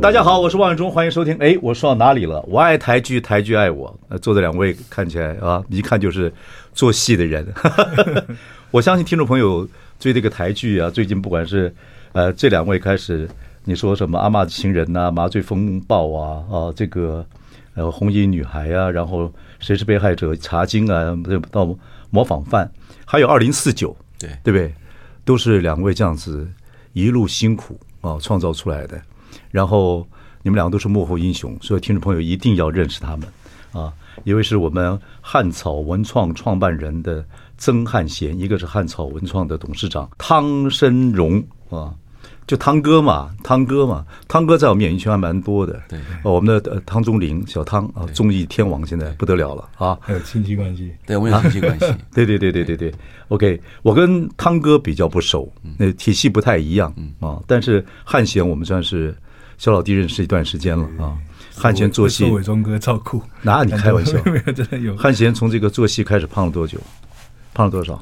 [0.00, 1.36] 大家好，我是王伟忠，欢迎收听。
[1.40, 2.40] 哎，我说到哪里了？
[2.48, 3.94] 我爱台剧，台剧爱我。
[4.08, 6.32] 呃坐的两位看起来啊，一看就是
[6.72, 7.46] 做戏的人。
[8.72, 9.68] 我相信听众朋友
[9.98, 11.72] 追这个台剧啊，最近不管是
[12.12, 13.28] 呃这两位开始，
[13.64, 17.24] 你说什么《阿嬷的情人》呐，《麻醉风暴》啊，啊这个
[17.74, 19.24] 呃《红衣女孩》啊，然后
[19.58, 21.14] 《谁是被害者》、《茶经》啊，
[21.50, 21.66] 到
[22.08, 22.66] 《模仿犯》，
[23.04, 24.72] 还有《二零四九》，对对不对？
[25.26, 26.48] 都是两位这样子
[26.94, 28.98] 一路辛苦啊创造出来的。
[29.50, 30.06] 然后
[30.42, 33.28] 你们两个都是幕后英雄，所以听众朋友一定要认识他们
[33.72, 33.92] 啊！
[34.24, 37.24] 一位是我们汉草文创创办人的
[37.56, 41.94] 曾汉贤，一个是汉草文创的董事长汤申荣啊，
[42.46, 45.80] 就汤哥嘛，汤哥嘛，汤哥在我们演艺圈还蛮多的。
[45.88, 49.96] 对，我们的汤宗霖小汤啊，综艺天王现在不得了了啊！
[50.00, 51.86] 还有亲戚关系，对，我们有亲戚关系。
[52.12, 52.92] 对对对对对对
[53.28, 59.14] ，OK，我跟汤哥比较不熟，那体系不太一样啊，但是汉贤我们算是。
[59.60, 61.12] 小老弟认识一段时间了啊，
[61.54, 64.18] 汉贤做戏，伟忠哥照顾，哪你开玩笑？
[64.56, 64.96] 真的有。
[64.96, 66.80] 汉贤从这个做戏开始胖了多久？
[67.52, 68.00] 胖了多少？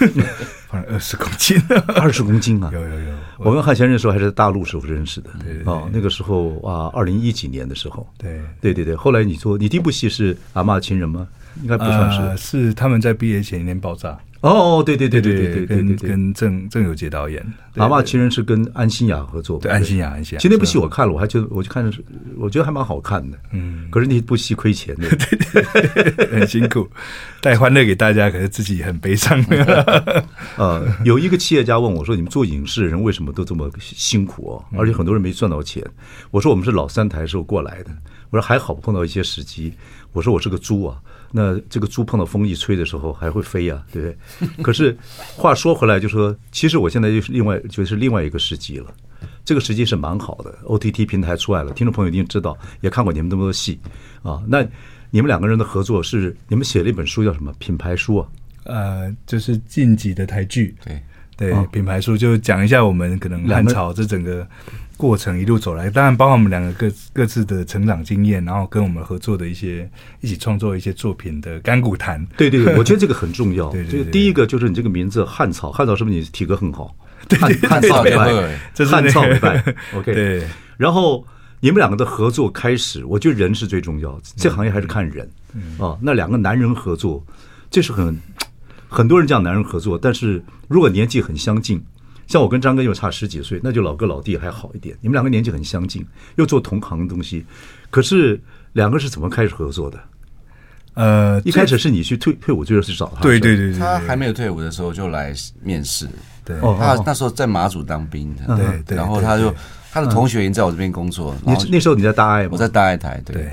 [0.70, 1.60] 胖了二十公斤，
[1.94, 2.70] 二十公斤啊！
[2.72, 3.14] 有有有。
[3.36, 5.28] 我跟汉贤认识还是在大陆时候认识的，
[5.66, 8.08] 哦，那个时候啊，二零一几年的时候。
[8.16, 8.96] 对对对对。
[8.96, 11.28] 后来你说你第一部戏是《阿嬷情人》吗？
[11.60, 14.16] 应该不算是，是他们在毕业前一年爆炸。
[14.40, 17.44] 哦，对对对对对对对，跟跟郑郑有杰导演，
[17.80, 20.40] 《蛤蟆情人》是跟安心亚合作，对安心亚安心亚。
[20.40, 21.98] 其实那部戏我看了，我还觉得我就看着，
[22.36, 23.36] 我觉得还蛮好看的。
[23.50, 26.88] 嗯，可是那部戏亏钱的，对对，很辛苦，
[27.40, 29.44] 带欢乐给大家，可是自己很悲伤。
[30.56, 34.64] 呃，有一个企业家问我说：“你们做影视的人为什么都这么辛苦哦？
[34.78, 35.84] 而且很多人没赚到钱。”
[36.30, 37.90] 我说：“我们是老三台时候过来的。”
[38.30, 39.72] 我说：“还好碰到一些时机。”
[40.12, 40.96] 我说：“我是个猪啊。”
[41.30, 44.08] 那这个猪碰到风一吹的时候还会飞呀，对不
[44.46, 44.62] 对？
[44.62, 44.96] 可是
[45.36, 48.92] 话说回来，就说其实我现在就是另外就是另外一个时机了。
[49.44, 53.78] 这个时机是蛮好的，OTT 平台出来了，听众朋友一定知道，也看过你们那么多戏
[54.22, 54.42] 啊。
[54.46, 54.62] 那
[55.10, 58.28] 你们两个人的合作是你们写了一本书叫什么品牌书啊？
[58.64, 61.02] 呃，就是晋级的台剧，对
[61.36, 64.46] 对，品牌书就讲一下我们可能汉朝这整个。
[64.98, 69.88] 过程一路走来，当然包括我们两个各各自的成长经验，然后跟我们合作的一些
[70.20, 72.26] 一起创作一些作品的甘苦谈。
[72.36, 73.70] 对对对，我觉得这个很重要。
[73.72, 76.92] 对，对，对，第一个就是你这个名字汉草，汉草是不是你体格很好？
[77.28, 79.62] 对对对，汉草美败，这是汉草美败。
[79.94, 80.12] OK。
[80.12, 80.44] 对。
[80.76, 81.24] 然后
[81.60, 85.30] 你们两个的合作开始，我觉得人是最重要的，这行业还是看人
[85.78, 85.96] 啊。
[86.02, 87.24] 那两个男人合作，
[87.70, 88.20] 这是很
[88.88, 91.80] 很多人讲男人合作，但是如果年纪很相近。
[92.28, 94.96] 像我跟张哥又差十几岁，那就老哥老弟还好一点。
[95.00, 96.06] 你们两个年纪很相近，
[96.36, 97.44] 又做同行的东西，
[97.90, 98.40] 可是
[98.74, 99.98] 两个是怎么开始合作的？
[100.94, 106.08] 呃，一开始是你去退退伍就是去找他，对对对对，他还没有退伍的时候就来面试，
[106.44, 109.54] 对，他那时候在马祖当兵，对对，然后他就
[109.90, 112.50] 他的同学已经在我这边工作，你那时候你在大爱吗？
[112.52, 113.48] 我在大爱台，对。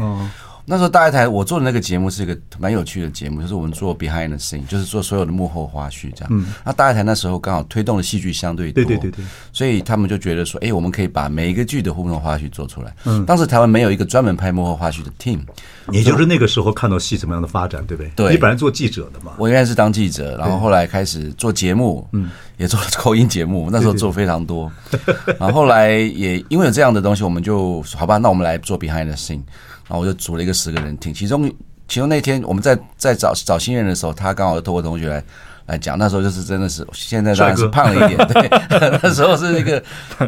[0.67, 6.27] 那时候大爱台我做的那个节目是一个蛮有趣的节目，就是我们做 behind the scene，就是做所有的幕后花絮这样。
[6.31, 6.47] 嗯。
[6.65, 9.25] 那大爱台那时候刚好推动的戏剧相对多，对对对对。
[9.53, 12.91] 所以他们就觉得说，哎，我们可以把每一个剧的幕后花絮做出来。
[13.03, 13.23] 嗯。
[13.25, 15.41] 当时台湾没有一个专门拍幕后花絮的 team，
[15.91, 18.11] 也就是那个时候看到戏怎么样的发展，对不对？
[18.15, 18.31] 对。
[18.31, 19.33] 你本来做记者的嘛。
[19.37, 24.71] 我原来是当记者，然后后来开始做节目，嗯，也做了口音节目， 那时候做非常多。
[25.39, 29.43] 然后后来也因为有这样的东西，我们就好吧，那我们来做 behind the scene。
[29.87, 31.51] 然后我就组了一个十个人听，其中
[31.87, 35.23] 其中那天我们在在找找新人的时候，他刚好透过同学来
[35.67, 38.49] 来讲，那时候就是真的是现在当然是胖了一点，对，
[39.01, 39.83] 那时候是 一个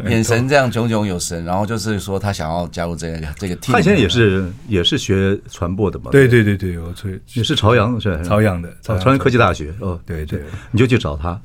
[0.08, 3.72] 眼神这样炯炯有神，然后就是说他想要加入这个这个 team。
[3.72, 6.10] 他现在也是也是学传播的嘛？
[6.12, 6.56] 对对对？
[6.56, 6.92] 对，我
[7.34, 11.40] 你是朝阳是朝阳的，朝阳科技大学哦，对对，你就去找他，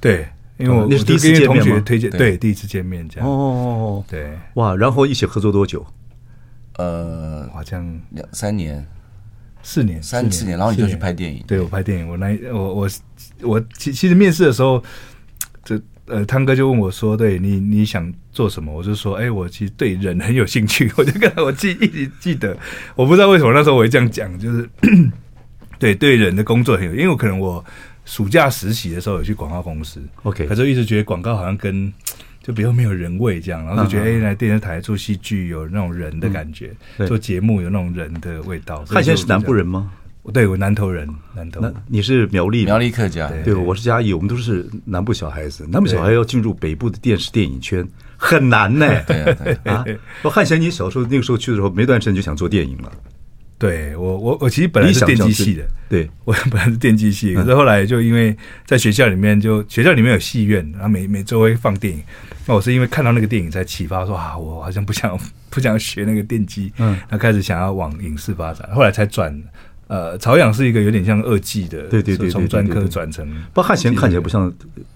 [0.00, 0.28] 对，
[0.58, 1.82] 因为我那是第一次见面吗？
[1.84, 3.28] 推荐对，第一次见面这样。
[3.28, 5.84] 哦，对，哇，然后一起合作多久？
[6.78, 8.86] 呃，好像两三年、
[9.64, 11.44] 四年、三四年，然后你就去拍电影。
[11.46, 12.88] 对，我拍电影，我来，我我
[13.42, 14.80] 我其其实面试的时候，
[15.64, 20.88] 这呃汤哥就问我说：“对你你想做什么？”我就说：“哎，我其实对人很有兴趣。
[20.96, 22.56] ”我就跟他我记一直记得，
[22.94, 24.70] 我不知道为什么那时候我会这样讲，就是
[25.80, 27.64] 对对人的工作很有，因为我可能我
[28.04, 31.92] 暑假实习的时候有去广告公司，OK，可是一直觉得广告好像跟。
[32.48, 38.82] 就比较没有人味这样，然后就觉得哎、嗯嗯欸，来电视台做戏剧有那种人的感觉，对做节目有那种人的味道。
[38.88, 39.92] 汉先是南部人吗？
[40.32, 41.06] 对，我南投人，
[41.36, 41.60] 南投。
[41.60, 42.64] 那你是苗栗？
[42.64, 43.30] 苗栗客家。
[43.44, 45.66] 对，我是嘉义，我们都是南部小孩子。
[45.70, 47.86] 南部小孩要进入北部的电视电影圈
[48.16, 48.86] 很难呢。
[49.06, 49.84] 对啊，对啊。
[50.22, 52.90] 我汉贤，你小时候那个时候去的时候，没段时间就想做电影了。
[53.58, 58.34] 对我，我我其实本来是电机系的，对我本来是电机系，可是后来就因为
[58.64, 62.00] 在学校里面就，就学校里面有戏院，然后每每周会放电影，
[62.48, 65.16] 那我是因为看到那个电影才启发说啊，我好像不想
[65.50, 69.40] 不想学那个电机，嗯，然后开始想要往影视发展，后来才转。
[69.88, 73.26] 呃，朝阳是一个有点像二技的，对对对，从专科转成。
[73.54, 74.52] 不过汉贤看起来不像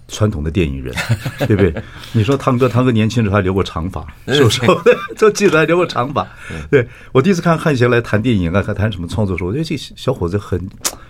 [0.07, 0.95] 传统的电影人，
[1.49, 1.75] 对不对？
[2.13, 6.29] 你说汤哥，汤哥年轻的时候还留过长发，瘦瘦的，就 记得还留过长发。
[6.71, 10.61] 对我第一次看汉贤来谈电影啊，还谈什么创作的时候，我觉得这小伙子很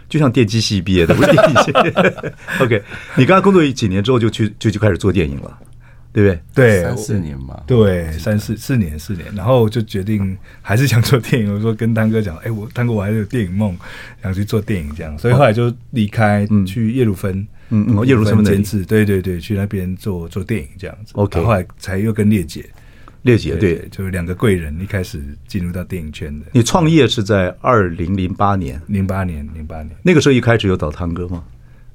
[0.08, 1.72] 就像电机系毕业的，不是电影系。
[2.60, 2.80] OK，
[3.16, 5.58] 你刚刚工作几年之后就去就就开始做电影了。
[6.12, 6.40] 对不对？
[6.54, 7.62] 对，三四年嘛。
[7.66, 11.54] 对，三四四年，四年，然后就决定还是想做电影。
[11.54, 13.74] 我说跟汤哥讲，哎，我汤哥我还是有电影梦，
[14.22, 15.18] 想去做电影这样。
[15.18, 21.12] 所以后来就离开，去叶鲁芬，嗯嗯，叶鲁芬监制，对对对，去那边做做电影这样子。
[21.14, 22.64] OK，后来才又跟烈姐，
[23.22, 26.46] 烈姐对，就是两个贵人，一开始进入到电影圈的。
[26.52, 31.42] 你创业是在二零零八年，零八年，零八年那个时候一开始有找汤哥吗？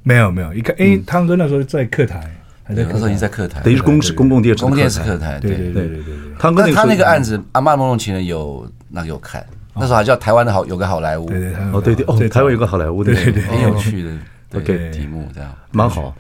[0.02, 2.34] 没有没有，一开，哎，汤哥那时候在客台。
[2.68, 6.14] 还在那时候已经在客台，等于是公视公共电视公共电视客台，对对对对对。
[6.38, 6.50] 他
[6.84, 14.12] 那个案子《阿嬷梦中情人》有那个有看，那时候还叫台湾的好有个好莱坞，对对哦对对哦，台湾有个好莱坞，对对对，很有趣的
[14.56, 16.14] OK 题目，这样蛮好。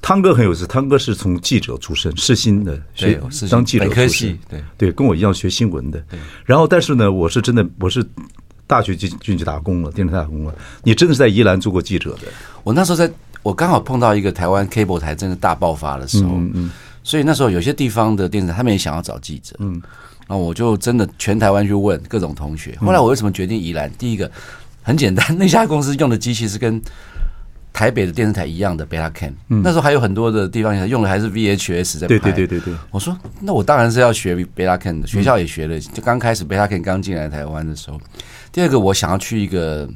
[0.00, 6.00] 汤哥很有意思，汤哥是从记者出身，世新的学当记者出身，对对，跟我一样学新闻的。
[6.44, 8.06] 然后，但是呢，我是真的，我是
[8.66, 10.54] 大学进进去打工了，电视台打工了。
[10.82, 12.28] 你真的是在宜兰做过记者的？
[12.62, 13.10] 我那时候在。
[13.44, 16.70] 我刚好碰到一个台湾 cable 台真的大爆发的时候，嗯嗯，
[17.02, 19.80] 所以那时候有些地方的电视台他们也想要找记者，嗯，
[20.26, 22.74] 然后我就真的全台湾去问各种同学。
[22.80, 23.92] 后来我为什么决定宜兰？
[23.98, 24.28] 第一个
[24.82, 26.80] 很简单，那家公司用的机器是跟
[27.70, 32.74] 台北的电视台一样的 Betacam，那时候还有很多的地方用的还是 VHS 在拍，对对对对对。
[32.90, 38.00] 我说那我当然是要学 Betacam 的，学校也学了，就刚开始 Betacam 刚进来台湾的时候。
[38.50, 39.86] 第二个我想要去一个。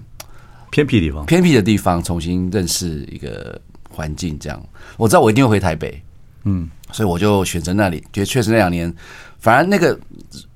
[0.70, 3.60] 偏僻地方，偏僻的地方，重新认识一个
[3.90, 4.62] 环境，这样
[4.96, 6.02] 我知道我一定会回台北，
[6.44, 8.02] 嗯，所以我就选择那里。
[8.12, 8.92] 觉得确实那两年，
[9.38, 9.98] 反而那个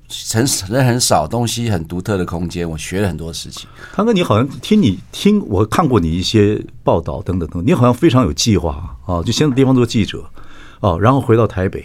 [0.07, 3.67] 城市人很少，东西很独特的空间，我学了很多事情。
[3.91, 10.23] 康哥，你好像听你听我看过你一些报道等等等，你好像非常有计划啊，就先在地方做记者
[10.79, 11.83] 啊，然后回到台北，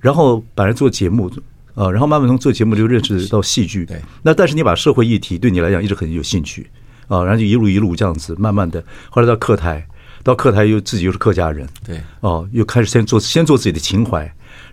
[0.00, 1.30] 然后本来做节目
[1.74, 4.00] 啊，然后慢慢从做节目就认识到戏剧，对。
[4.22, 6.70] 那但是你把社会议题对你来讲一直很有兴趣。
[7.08, 9.86] 啊，然后就一路一路这样子，慢慢的，后来到客台，
[10.22, 14.20] 到客台又自己又是客家人，对，哦，又开始先做先做自己的情怀，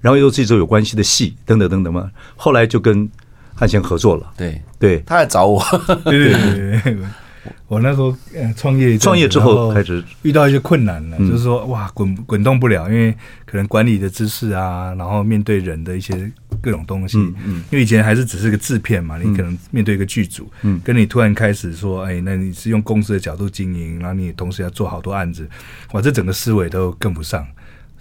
[0.01, 3.09] 然后又自己做有关系的戏，等等等等嘛，后来就跟
[3.53, 5.63] 汉贤合作了，对对，他来找我，
[6.05, 6.97] 对对对对。
[7.67, 10.03] 我那时候呃创业，创业之后开始。
[10.21, 13.11] 遇到一些困难了，就是说哇滚滚动不了，因为
[13.45, 25.49] 可能管理的知识啊，然后面对人的一些各种东西，嗯，因为以前还是只是个制片嘛，你可能面对一个剧组，嗯，跟你突然开始说，哎，那你是用公司的角度经营，然后你同时要做好多案子，
[25.93, 27.45] 哇，这整个思维都跟不上。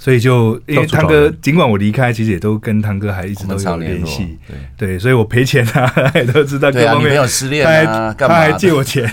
[0.02, 4.38] 所以就因为汤哥，尽管我离开，其实也都跟汤哥还一直都有联系，
[4.78, 4.88] 对。
[4.88, 7.10] 对，所以我赔钱啊， 也都知道各方面。
[7.10, 9.04] 没有失恋啊，他还借我钱，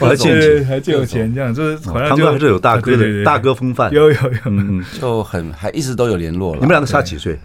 [0.00, 6.60] 我还借还借我钱， 这样就是汤哥还是有大哥的大哥风范，有有有，嗯，就很还一直都有联络了。
[6.60, 7.38] 你们两个差几岁？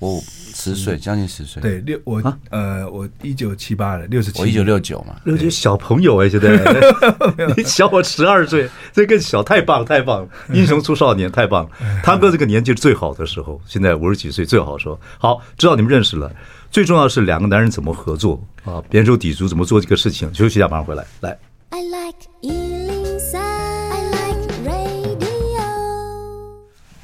[0.00, 0.22] 我
[0.70, 1.60] 十岁，将近十岁。
[1.60, 6.50] 对，六我呃，我一九七八的，六十七，我一九六九嘛，六九小朋友哎，现在
[7.56, 11.70] 你小我十二岁，这更小，太棒太棒了，英雄出少年，太棒了。
[12.02, 14.98] 汤哥这个年纪是最好的时候，现在五十几岁最好说。
[15.18, 16.32] 好，知道你们认识了，
[16.70, 20.32] 最重要是两个男人怎么合作啊，联手抵足怎么做这个事情。
[20.34, 21.38] 休息一下，马上回来，来。
[21.70, 22.18] I like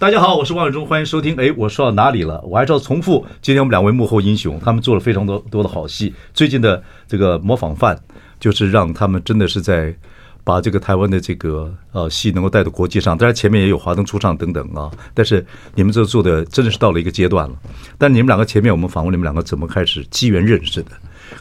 [0.01, 1.37] 大家好，我是王伟忠，欢迎收听。
[1.37, 2.41] 哎，我说到哪里了？
[2.41, 3.23] 我还是要重复。
[3.43, 6.15] 今天我们两位幕后英雄，他们做了非常多多的好戏。
[6.33, 8.01] 最近的这个模仿犯，
[8.39, 9.95] 就是让他们真的是在
[10.43, 13.15] 把这个台湾的这个呃戏能够带到国际上。
[13.15, 17.55] 当然前面也有华灯初上等等啊，但是你们这做的真的是到了一个阶段了。
[17.99, 20.93] 但你们两个前面我们访问你们两个怎么开始机缘认识的？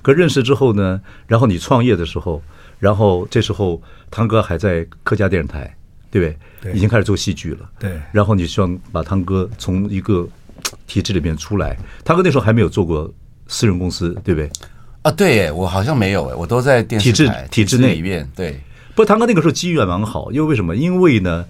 [0.01, 2.41] 可认识之后呢，然后你创业的时候，
[2.77, 5.77] 然后这时候汤哥还在客家电视台。
[6.11, 6.71] 对不对？
[6.71, 7.69] 对，已经开始做戏剧了。
[7.79, 10.27] 对，然后你希望把汤哥从一个
[10.87, 11.77] 体制里面出来。
[12.03, 13.11] 汤哥那时候还没有做过
[13.47, 14.49] 私人公司，对不对？
[15.01, 18.29] 啊，对，哎，我好像没有，哎，我都在电视台体制体制内里面。
[18.35, 20.75] 对，不过汤哥那个时候机遇还蛮好，因为为什么？
[20.75, 21.45] 因为呢，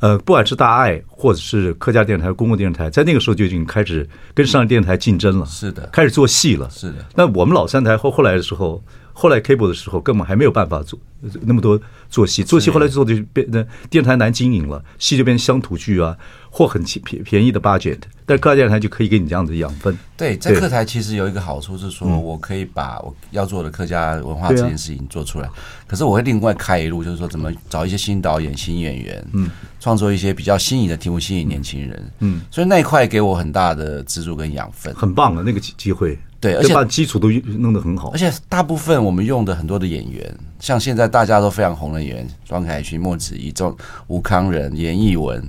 [0.00, 6.96] 呃，不管是大爱或者是客家电视台、公共电视台，在那个时候就已经开始跟商业电视台竞争了，是的，开始做戏了，是的。
[7.14, 10.98] 那我们老三台后后来的时候，后来 cable 的时候，根本还没有办法做
[11.42, 11.80] 那么多
[12.10, 16.16] 做戏，做戏后来做的就变那电台难经营了，戏就变成乡土剧啊，
[16.50, 19.96] 或很便便宜的 budget，但客家电视台就可以给你这样子养分。
[20.16, 25.48] 对，在客台其实有一个好处是说，我可以把我要做的客家文化这件事情做出来，
[25.86, 29.48] 可是我会另外开一路，就是说怎么找一些新导演、新演员，嗯，
[29.78, 36.18] 创作一些比较新颖的题目，吸引年轻人，嗯，所以那一块给我很大的资助跟养分，很棒的那个机机会。
[36.40, 37.28] 对，而且把基础都
[37.58, 38.08] 弄得很好。
[38.12, 45.42] 而且大部分我们用的很多的演员，像现在大家都非常红的演员，庄凯勋、莫子仪、周吴康仁、严艺文，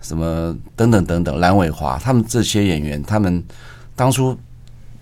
[0.00, 3.42] 什么等等等等，蓝伟华，他们这些演员，他们
[3.96, 4.38] 当初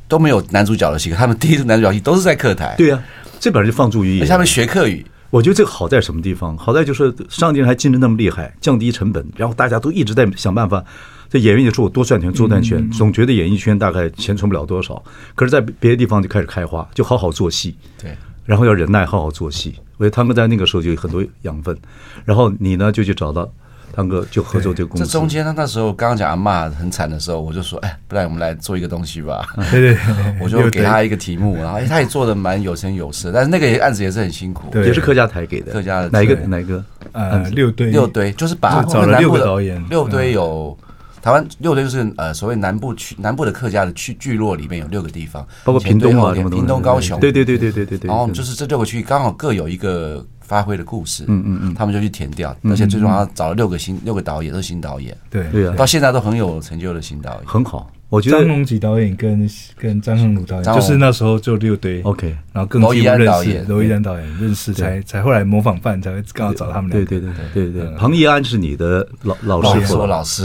[0.09, 2.75] 都没有男主角的戏，他们第一次男主角戏都是在客台。
[2.79, 3.05] 对呀、啊，
[3.39, 4.27] 这本来就放诸于演。
[4.27, 6.57] 他们学客语，我觉得这个好在什么地方？
[6.57, 10.83] 好在就是上电台竞争那么厉害，降低成本，然后大家都一直在想办法。
[11.31, 15.01] 这演员也说我多赚钱，多赚钱，总觉得演艺圈大概钱存不了多少。
[15.37, 17.77] 可是，在别的地方就开始开花，就好好做戏。
[18.03, 19.77] 对，然后要忍耐，好好做戏。
[19.97, 21.79] 我觉得汤哥在那个时候就有很多养分。
[22.25, 23.49] 然后你呢，就去找到
[23.93, 25.05] 汤哥，就合作这个公司。
[25.07, 29.47] 这中间他那时候刚刚讲阿嬷很惨的时候，我就说，哎，不然我们来做一个东西吧。
[29.71, 29.99] 对对，
[30.41, 35.73] 我就给他一个题目，然后他也做的蛮有声有色，但是那个案子也是很辛苦，也是客家台给的。
[35.73, 36.35] 客家的哪一个？
[36.47, 36.85] 哪一个？
[37.13, 40.77] 呃，六堆，六堆就是把找了六个导演，六堆有。
[41.23, 48.09] 台湾六堆就是呃所谓南部区南部的客家的区聚落里面有六个地方，包括屏东啊什么屏东、高雄，对对对对对对对。
[48.09, 55.49] 然后就是这六个区域刚好各有一个发挥的故事，嗯嗯嗯，他们就去填掉，而且最重要找了六个新六个导演，都是新导演，对。
[55.51, 57.91] 对啊，到现在都很有成就的新导演，很好。
[58.11, 66.91] 我觉得张龙吉导演跟跟张恒鲁导演就是那时候就六堆，OK，然后更进一步认识，罗一安导演认识才才后来模仿范才会刚好找他们。
[66.91, 70.45] 对对对对对对，庞一安是你的老老师，是我老师，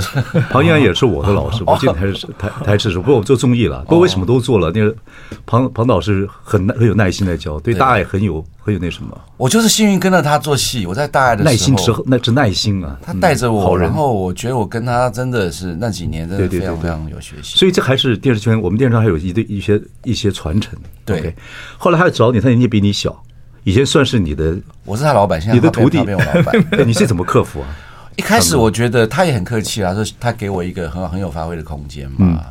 [0.51, 4.71] 庞一安也是我的老师，我记得台是台台视时，不过我做综艺了，不过为什么都做了？
[4.71, 4.95] 那个
[5.47, 9.19] 庞庞导师很很有耐心在教，对大爱很有很有那什么。
[9.37, 17.54] 我就是幸运跟着他做戏，我在大爱的时候耐心之后那是耐心啊，他带着我，然后我觉得我跟他真的是那几年真的非常非常有学习。
[17.55, 20.77] 所以这还是电视圈，我们电视上还有一对一些一些传承。
[21.05, 21.33] 对，okay,
[21.77, 23.23] 后来他找你，他年纪比你小，
[23.63, 26.53] 以前算是你的，我是他老板，现在你的徒弟，变我老板。
[26.85, 27.67] 你是怎么克服啊？
[28.17, 32.17] 一开始我觉得他也很客气啊，说他给我一个很好很有发挥的空间嘛。
[32.19, 32.43] 嗯、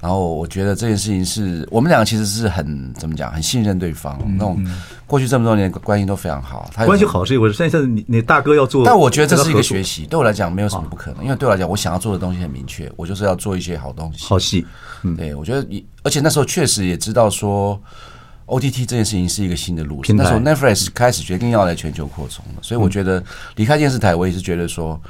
[0.00, 4.18] 然后我觉得这件事情是我们两个其实是很怎么讲，很信任对方。
[4.24, 4.64] 嗯、那种
[5.06, 7.54] 过去这么多年关系都非常好，他关系好是一回事。
[7.54, 14.66] 现在你你大哥要做，但我觉得这是一个学习，对我来讲没有什么不可能，因为对我来讲，我想要做的东西很明确，我就是要做一些好东西，好戏。
[15.02, 17.78] 嗯，对，我觉得，而且那时候确实也知道说
[18.46, 20.02] ，OTT 这件事情是一个新的路。
[20.14, 23.22] 那时候 Netflix 开始决定要来全球扩充了，所以我觉得
[23.56, 25.00] 离开电视台，我也是觉得说，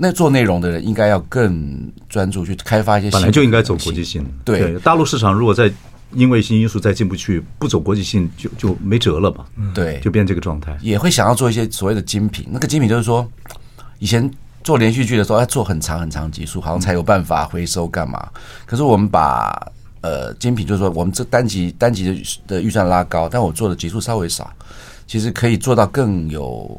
[0.00, 3.10] 那做内容的人应该要更专注去开发一些。
[3.10, 4.26] 本来就应该走国际性。
[4.44, 5.70] 对，大陆市场如果再
[6.14, 9.44] 因为一些因素再进不去，不走国际性，就就没辙了嘛。
[9.74, 10.76] 对，就变这个状态。
[10.80, 13.28] 也会想要做一些所谓的精品，那个精品就是说，
[13.98, 14.30] 以前。
[14.62, 18.28] 做连续剧的时候，要做很长很长集数，好像才有办法回收干嘛？
[18.66, 19.58] 可是我们把
[20.02, 24.52] 呃精品，就是说我们这单集单集的的预算拉高，但我做的集数稍微少，
[25.06, 26.78] 其实可以做到更有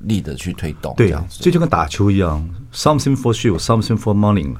[0.00, 0.94] 力的去推动。
[0.96, 4.54] 对，这就跟打球一样，something for show，something for money。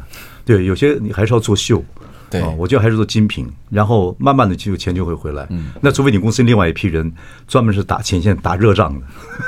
[0.44, 1.84] 对，有些你还是要做秀。
[2.28, 5.46] 对，我觉得还是做精品，然后慢慢的就钱就会回来。
[5.50, 7.10] 嗯，那除非你公司另外一批人
[7.46, 9.06] 专门是打前线打热仗的。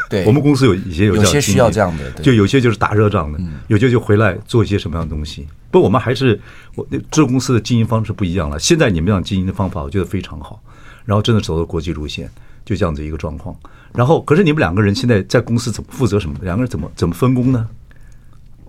[0.09, 5.45] 对， 我们公司有一些有，有些需要这样的，就有些就是打热仗的，有些就回来做一些什么样的东西。
[5.73, 6.40] 不过我们还是
[6.76, 8.57] 我这个公司的经营方式不一样了。
[8.61, 10.62] 现在你们这样经营的方法，我觉得非常好。
[11.04, 12.30] 然后真的走到国际路线，
[12.64, 13.57] 就这样子一个状况。
[13.95, 16.37] 然后，可是你们两个人现在在公司怎么负责什么？
[16.42, 17.66] 两个人怎么怎么分工呢？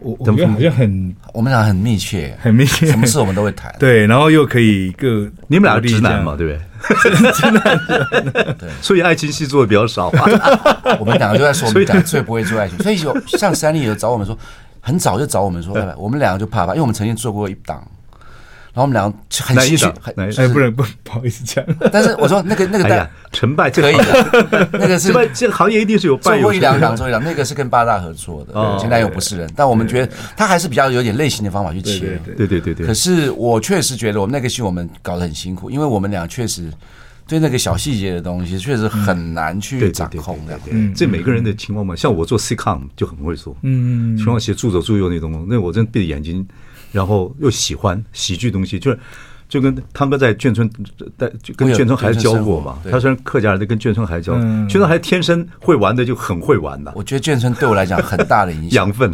[0.01, 3.69] 我我觉得好像很，我们俩很密切，很密切，什么事我们都会谈。
[3.77, 7.31] 对，然后又可以各，你们俩是直男嘛，对不对？
[7.33, 7.61] 直男，
[8.57, 10.07] 对，所以爱情戏做的比较少。
[10.99, 14.37] 我们两个就在说，我们俩最不会做爱情，所以有像三立有找我们说，
[14.79, 17.85] 很早就找我们说，我们两个就怕怕，因为我们曾经做过一档。
[18.71, 19.85] 然后我们俩很兴趣，
[20.15, 21.63] 哎，不能不 不好意思讲。
[21.91, 29.49] 但是我说那个那个单成败可以的，那个是 这个行业一定是有做过 一两档，做一档，那个是跟八大合作的，前男友不是人。
[29.55, 32.85] 但我们觉得他还是比较有点类型的方法去切，对对对对。
[32.85, 36.71] 可是我确实觉得我们那个戏我们搞得很辛苦，因为我们俩确实
[37.27, 40.59] 对那个小细节的东西确实很难去掌控的。
[40.69, 46.47] 嗯，这每个人的情况嘛，像我做 sitcom 就很会做，嗯，情况写助手助右那种，那我真闭着眼睛。
[46.91, 48.99] 然后又喜欢喜剧东西，就是
[49.47, 50.69] 就跟汤哥在眷村，
[51.17, 52.77] 在就跟眷村孩子教过嘛。
[52.91, 56.91] 他虽然客家人，跟眷村孩子教，眷村孩子天生会玩的就很会玩的。
[56.95, 59.11] 我觉得眷村对我来讲很大的影响，养分。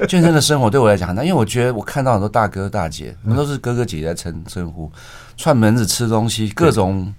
[0.00, 4.92] 眷村的生活对我来讲很大，因为我觉得我看到很多大哥大姐，我们都是哥哥姐姐在称称呼，
[5.38, 7.14] 串门子吃东西，各种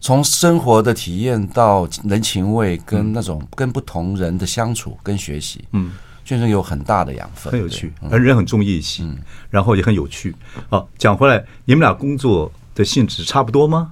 [0.00, 5.90] 从生活的体验到人情味，跟那种跟不同人的相处跟学习，嗯。
[6.30, 9.04] 确实有很大的养分，很有趣，而人很重义气，
[9.50, 10.32] 然后也很有趣。
[10.68, 13.90] 好，讲回来，你们俩工作的性质差不多吗？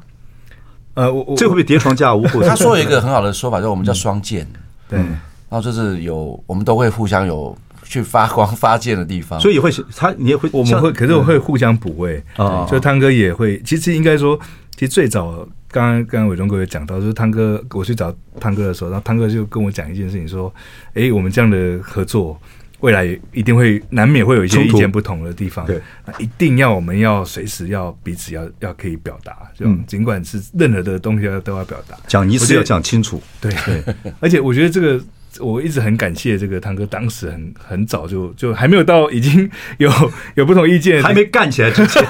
[0.94, 2.24] 呃，我这会不会叠床架屋？
[2.46, 4.46] 他说有一个很好的说法，叫我们叫双剑，
[4.88, 5.18] 对，然
[5.50, 12.64] 后就是有我们都会互相有去发光发剑的地方，所以也会他你也会我们会，可是我会互相补位啊。
[12.70, 14.38] 就汤哥也会，其实应该说，
[14.78, 15.46] 其实最早。
[15.70, 20.50] 刚刚刚刚伟忠哥有讲到，就是汤哥，我去找汤哥的时候，然后汤哥就跟我讲一件事情，说
[20.94, 22.40] ：“哎，我们这样的合作，
[22.80, 23.04] 未来
[23.34, 25.78] 一定会难免会有一些意见不同的地方，对，
[26.18, 33.52] 一定要我们要随时要彼此要要可以表达，就尽管是任何的东西要都要表达，讲一次要讲清楚，对。
[33.66, 33.84] 对，
[34.20, 34.98] 而且我觉得这个。”
[35.40, 39.90] 我一直很感谢这个汤哥，当时很很早就就还没有到已经 有
[40.34, 42.02] 有不同意见，还没干起来之前，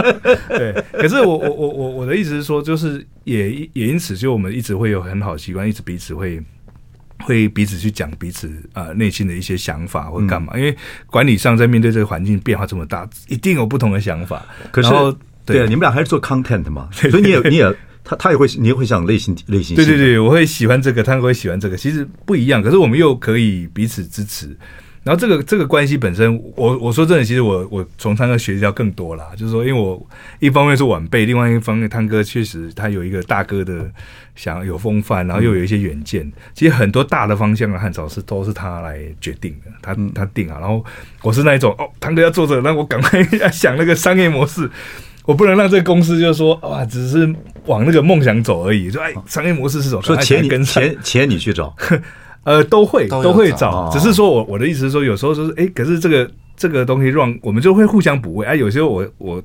[0.48, 0.84] 对。
[0.92, 6.42] 可是我我我我我的意思是说，就是也也因此，就我们一直会有很好的习惯，一直彼此会
[7.24, 10.52] 会彼此去讲彼此啊内心的一些想法或干嘛。
[10.56, 10.76] 因为
[11.06, 14.44] 管理上在面对这个环境变化这么大，一定有不同的想法。
[14.70, 14.90] 可是
[15.44, 17.76] 对啊，你们俩还是做 content 嘛，所以你也你也。
[18.06, 19.74] 他他也会，你也会想类型类型。
[19.74, 24.56] 对对对，我会喜欢这个，他会喜欢这个，其实不一样，可是我们又可以彼此支持。
[25.02, 29.26] 然后这个这个关系本身，我我说真的，其实我我从汤哥学习到更多啦。
[29.36, 30.04] 就是说，因为我
[30.40, 33.88] 一方面是晚辈，另外一方面汤哥确实他有一个大哥的
[34.34, 36.28] 想有风范，然后又有一些远见。
[36.54, 40.58] 其实很多大的方向的汉朝是都是他来决定的，他他定啊。
[40.58, 40.84] 然后
[41.22, 44.68] 我是那一种哦，汤哥要做这个，那我赶快要想那个商业模式。
[45.26, 47.30] 我不能让这个公司就是说哇，只是
[47.66, 48.90] 往那个梦想走而已。
[48.90, 50.00] 说哎，商业模式是什么？
[50.00, 51.74] 说钱你钱钱你去找，
[52.44, 53.90] 呃，都会都会找。
[53.92, 58.46] 只是说我我的意思是说，有时候就是哎，可是这个这个东西让我们就会互相补位。
[58.46, 59.42] 哎，有时候我我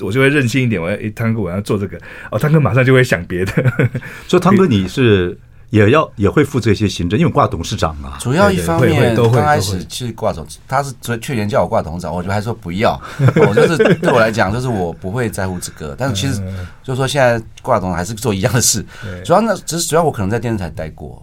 [0.00, 1.98] 我就会任性一点，我要哎汤哥我要做这个，
[2.30, 3.52] 哦，汤哥马上就会想别的。
[4.26, 5.36] 所以汤哥你是。
[5.74, 8.16] 也要也会负责一些行政，因为挂董事长啊。
[8.20, 12.96] 主要一方面，刚开始去挂总，他是去年叫我挂董事长，我就还说不要。
[13.18, 15.92] 我 就是对我来讲，就是我不会在乎这个。
[15.98, 16.40] 但是其实
[16.84, 18.86] 就是说，现在挂总还是做一样的事。
[19.24, 21.20] 主要呢，只是主要我可能在电视台待过，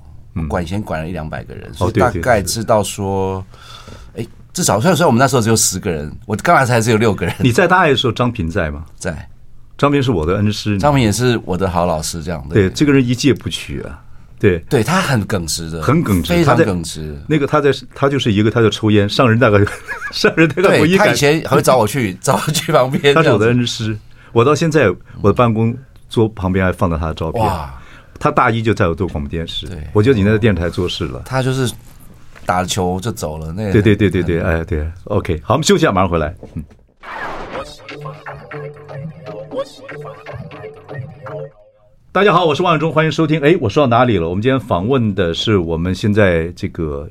[0.49, 3.41] 管先管了一两百个人，所以大概知道说，
[4.17, 7.33] 哎，至少虽然说我们那时候只有十个人，我刚来才只有六个人。
[7.39, 8.83] 你在大爱的时候，张平在吗？
[8.97, 9.29] 在。
[9.77, 12.53] 张平是我的恩师，张平也是我的好老师，这样的。
[12.53, 14.03] 对，这个人一届不取啊。
[14.41, 17.15] 对，对他很耿直的，很耿直，非常耿直。
[17.27, 19.07] 那个他在，他就是一个，他就抽烟。
[19.07, 19.59] 上人大概，
[20.11, 23.13] 上人大概，我他以前还会找我去， 找我去旁边。
[23.13, 23.95] 他是我的恩师，
[24.31, 24.89] 我到现在
[25.21, 25.77] 我的办公
[26.09, 27.45] 桌旁边还放着他的照片。
[27.45, 27.79] 哇，
[28.19, 31.21] 他大一就在我做广播电视，我就已经在电视台做事了。
[31.23, 31.71] 他就是
[32.43, 33.73] 打球就走了，那个。
[33.73, 36.35] 对对对对对，哎对，OK，好，我们休息一下，马上回来。
[36.55, 36.63] 嗯。
[42.13, 43.39] 大家好，我是万永忠，欢迎收听。
[43.39, 44.27] 哎，我说到哪里了？
[44.27, 47.09] 我们今天访问的是我们现在这个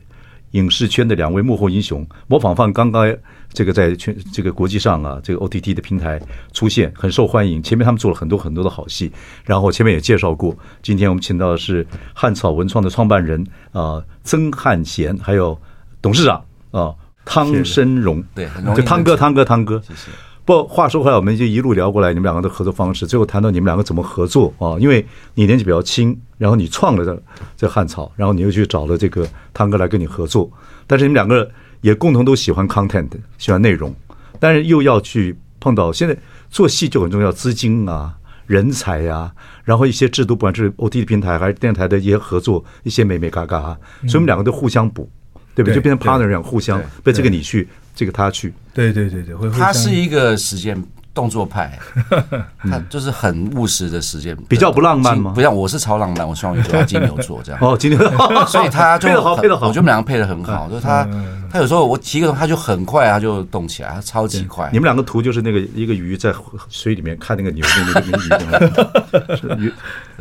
[0.51, 3.11] 影视圈的两位幕后英雄，模仿范刚刚
[3.51, 6.21] 这个在全这个国际上啊，这个 OTT 的平台
[6.53, 7.63] 出现，很受欢迎。
[7.63, 9.11] 前面他们做了很多很多的好戏，
[9.43, 10.55] 然后前面也介绍过。
[10.83, 15.59] 今天我们请到的是汉草文创的创办人啊、呃，曾汉贤，还有
[16.03, 18.23] 董事长啊，汤申荣。
[18.35, 19.81] 对，就汤哥，汤哥，汤哥。
[19.81, 20.11] 谢谢。
[20.51, 24.75] 不，话说回来，我们就一路聊过来，你们两个的合作方式，最后谈到你们两个怎么合作啊？
[24.81, 27.23] 因为你年纪比较轻，然后你创了这
[27.57, 30.51] 这汉草，然后你又去找了这个汤哥来跟你合作，
[30.89, 31.49] 但是你们两个
[31.83, 33.09] 也共同都喜欢 content，
[33.39, 33.95] 喜欢内容，
[34.41, 36.17] 但是又要去碰到现在
[36.51, 38.13] 做戏就很重要，资金啊、
[38.47, 39.33] 人才呀、啊，
[39.63, 45.09] 然后一些制度，不管是 OTT 平台还是电台的一些合作，一些美美嘎嘎啊，所以我们两个都互相补，
[45.55, 45.77] 对不对？
[45.77, 47.69] 就变成 partner 一样，互相被这个你去。
[47.95, 51.77] 这个他去，对对对对，他是一个时间动作派，
[52.63, 55.33] 他就是很务实的时间，比较不浪漫吗？
[55.35, 57.61] 不像我是超浪漫，我双鱼座，金牛座这样。
[57.63, 59.67] 哦，金牛座， 所以他就配得好，配得好。
[59.67, 61.07] 我觉得我们两个配得很好，就是他，
[61.51, 64.69] 他有时候我提个他就很快，他就动起来，他超级快。
[64.73, 66.33] 你们两个图就是那个一个鱼在
[66.69, 69.73] 水里面看那个牛，那个鱼，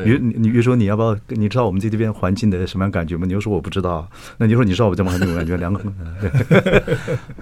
[0.03, 1.15] 鱼鱼，你鱼说你要不要？
[1.27, 3.27] 你知道我们这这边环境的什么样感觉吗？
[3.27, 4.07] 牛说我不知道。
[4.37, 5.55] 那你说你知道我这么环境感觉？
[5.55, 5.79] 两个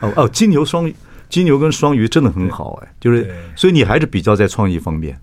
[0.02, 0.94] 哦哦，金牛双鱼。
[1.30, 5.18] 金牛跟双鱼真的很好哎，就是所以你还是比较在创意方面。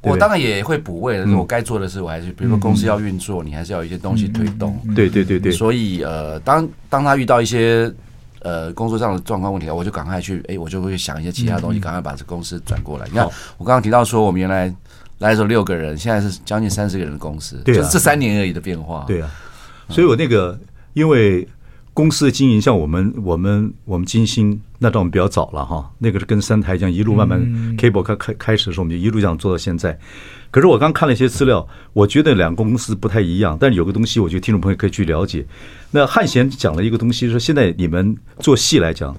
[0.00, 4.80] 我当然也会补位，但是我该做的事我还是，比如说公司要运作，你还是要有一些东西推动。
[4.94, 5.50] 对对对对。
[5.50, 7.92] 所以呃，当当他遇到一些
[8.40, 13.06] 呃工作上的状况问题，我就赶快去，哎，我就会想一些其他东西，赶快把这公司转过来。
[13.08, 14.72] 你看，我刚刚提到说，我们原来
[15.18, 19.04] 来的时候六个人，现在是将近三十个人的公司，就是这三年而已的变化。
[19.08, 19.28] 对啊，
[19.88, 20.56] 所以我那个
[20.92, 21.46] 因为。
[21.98, 27.40] 公司的经营，像我们我们我们金星，那到我们比较早了哈，那个是跟三台这样一路慢慢
[27.76, 29.98] cable 开开开始的时候，我们就一路这样做到现在。
[30.52, 35.44] 可是我刚看了一些资料，我觉得两个公司不太一样，但是有个东西，我觉得听众朋友可以去了解。
[35.90, 39.12] 那汉贤讲了一个东西，说现在你们做戏来讲，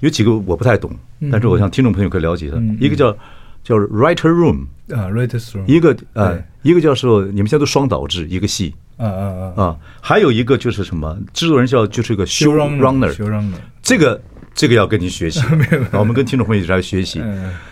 [0.00, 0.90] 有几个我不太懂，
[1.32, 3.16] 但是我想听众朋友可以了解的，一个叫
[3.64, 8.74] 叫 writer room 啊，writer room，一个呃一个叫说你们现在都双导制一个戏。
[8.96, 9.76] 啊啊啊啊！
[10.00, 14.20] 还有一个就是什么，制作人叫就是个 show runner，这个。
[14.56, 15.38] 这个要跟您学习，
[15.92, 17.22] 我们跟听众朋友一起来学习。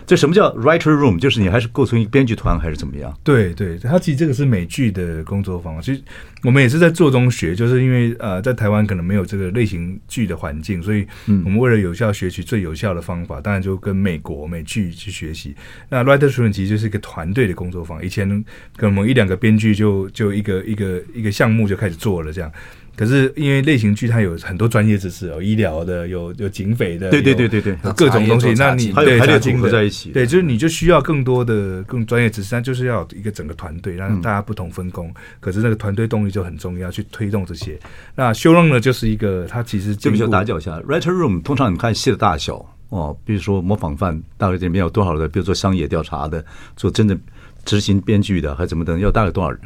[0.06, 1.18] 这什么叫 writer room？
[1.18, 3.12] 就是你还是构成一个编剧团，还是怎么样？
[3.24, 5.80] 对对，它其实这个是美剧的工作方法。
[5.80, 6.02] 其实
[6.42, 15.56] 我们也是在做中学，就是因为呃，在台湾可能没有这个类型剧的环境，所以我们为了有效学习最有效的方法，当然就跟美国美剧去学习。
[15.88, 18.04] 那 writer room 其实就是一个团队的工作坊。
[18.04, 18.28] 以前
[18.76, 22.52] 可能一两个编剧就就一个一个一个项目就开始做了这样。
[22.96, 28.52] 可是因为类型剧它有很多专业知识，有医疗的，有有警匪的，对对对对对，各种东西。
[28.56, 35.12] 那你还有还得综合在一起，对，就是你就需要更多的更专业知识，但就是要一个整个团队，让大家不同分工。
[35.40, 37.78] 可是那个团队动力就很重要，去推动这些。
[38.14, 46.44] 那 showrun 呢，就是一个它其实这边就打搅一下，writer room 通常你看戏的大小哦，比如说模仿犯大概这边有多少的，比如做商业调查的，
[46.76, 47.18] 做真的
[47.64, 49.60] 执行编剧的，还是怎么等，要大概多少人？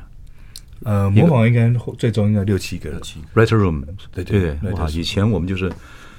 [0.84, 3.00] 呃，模仿应该最终应该六七个
[3.34, 5.70] ，writer room，对对对，哇，以前我们就是。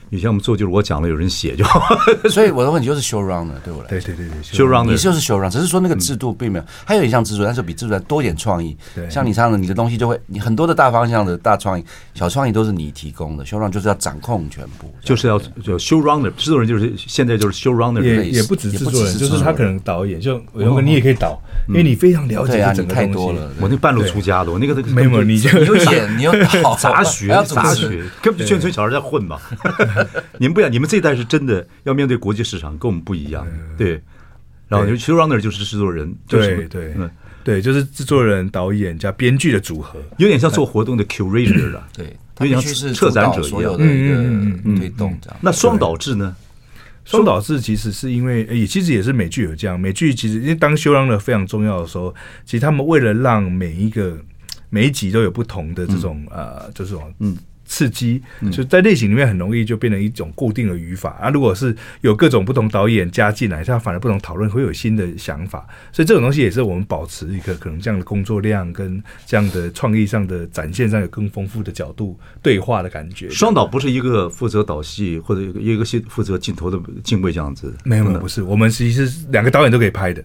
[0.10, 1.64] 以前我们做就是我讲了，有人写就，
[2.30, 4.00] 所以我的问题就是 show runner 对不对？
[4.00, 8.76] 对对对对，show runner 你就是 show runner，只是说那个制度并没有，它有一项制度，但是比制度多点创意。
[8.96, 13.46] 对，像你这样的，你的东西就会，你很多的大方向的大创意、小创意都是你提供的。
[13.46, 23.40] show runner 就是要掌控全部，就是要就 show runner，制作人就是现在就是 show runner，也也不止制作人，就是他可能导演，就如果你也可以导，因为你非常了解整个东西。
[23.60, 26.32] 我那半路出家的，我那个那个没有，你就你又演，你又
[26.64, 29.38] 导 杂学，杂学，根本就眷村小孩在混嘛。
[30.40, 30.72] 你们不一样。
[30.72, 33.48] 你们这一代是真的要面对国际市场，跟我们不一样。
[33.78, 34.02] 对，
[34.68, 37.10] 然后就 showrunner 就是制作人，对对，嗯，
[37.44, 41.88] 对，就是制作人、导演加编剧的组合，有点像做活动的 curator 了。
[41.94, 45.40] 对，有点像策展者一样的一个推动这样。
[45.42, 46.36] 那双导制呢？
[47.06, 49.80] 双导制其实是因为，也其实也是美剧有这样。
[49.80, 52.14] 美剧其实因为当 showrunner 非常重要的时候，
[52.46, 54.16] 其实他们为了让每一个
[54.70, 57.36] 每一集都有不同的这种呃，这种嗯。
[57.70, 58.20] 刺激，
[58.52, 61.30] 就在类型里面很容易就变成一种固定的语法啊。
[61.30, 65.68] 如果是有各种不同导演加进来，他反而不同讨论会有新的想法。
[65.92, 73.30] 所以这种东西也是我们保持一个可能这样的工作量跟这样的创意上的展现上有更丰富的角度对话的感觉。
[73.30, 80.24] 双导不是一个负责导戏或者一个一个戏负责镜头的镜位这样子，没有没有不是，我们其实是两个导演都可以拍的，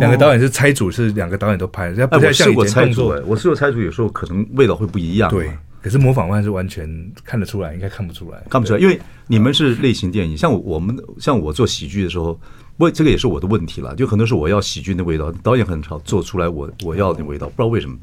[0.00, 2.06] 两个导演是拆组，是两个导演都拍人家。
[2.06, 5.28] 不太像我拆组，我试过拆组，有时候可能味道会不一样。
[5.28, 5.50] 对。
[5.82, 6.88] 可是模仿犯是完全
[7.24, 12.34] 看得出来，应该看不出来，看不出来，因为你们是类型电影，像我们像我做喜剧的时候，
[12.76, 17.96] 不过这个也是我的问题了，就很多时候我要喜剧的味道，导演很少做出来我我要的味道，不知道为什么，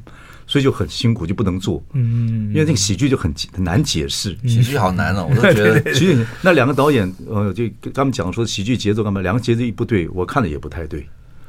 [0.47, 11.07] 所以就很辛苦，就不能做，嗯，因为那个喜剧就很很难解释，喜剧好难哦， 我都觉得，喜剧那两个导演呃，就跟他们讲说喜剧节奏干嘛，两个节奏一不对，我看的也不太对。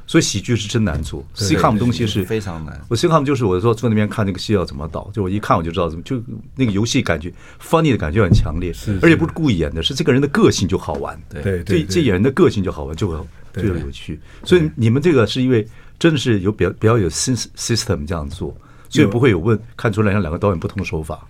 [0.08, 2.80] 所以喜剧是真难做，sitcom 东西是非常难。
[2.88, 6.18] 我 sitcom 就是我说坐那边看那个戏要怎么导，就我一看我就知道怎么，就
[6.56, 7.30] 那个游戏感觉
[7.62, 11.20] funny 的感觉很强烈，而且不是故意演的，是这个人的个性就好玩。
[11.28, 13.14] 对对，这这演员的个性就好玩，就
[13.52, 14.18] 就有趣。
[14.44, 15.68] 所以你们这个是因为
[15.98, 18.56] 真的是有比较比较有 system 这样做，
[18.88, 21.20] 所以不会有问看出来像两个导演不同的手法。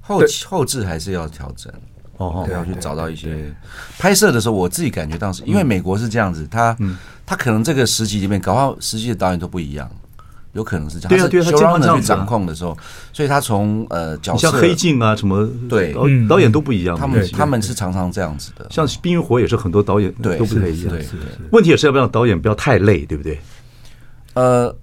[0.00, 1.70] 后期后置还是要调整。
[2.18, 3.52] 哦，对，要去找到一些
[3.98, 6.76] 拍摄的时候，我自己感觉当时，因为美国是这样子，他
[7.32, 9.90] 他可能这个时期里面搞好实际的导演都不一样，
[10.52, 11.08] 有可能是这样。
[11.08, 12.76] 对啊，对啊，他经常这样掌控的时候，
[13.10, 15.94] 所以他从呃角色，像黑镜啊什么，对
[16.28, 16.94] 导演都不一样。
[16.94, 20.90] 他们他们是常常这样子的，像《冰与火》也是很多导演对都不太一样。
[20.90, 21.06] 对，
[21.52, 23.40] 问题也是要不要导演不要太累，对不对？
[24.34, 24.76] 呃，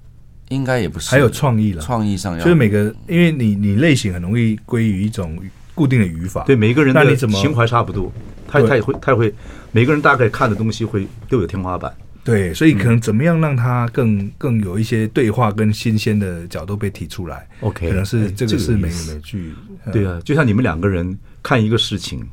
[0.47, 5.37] 应该也不是，还有创意了，创意上要就是每个，因为你你类型很容易归于一种。
[5.75, 8.11] 固定的语法，对每一个人的情怀差不多，
[8.45, 9.33] 他他也会他也会，
[9.71, 11.95] 每个人大概看的东西会都有天花板，
[12.29, 19.53] 对，所以可能怎么样让他更更有一些对话跟新鲜的角度被提出来，OK，可能是这个是美美剧，
[19.91, 22.27] 对啊，就像你们两个人看一个事情，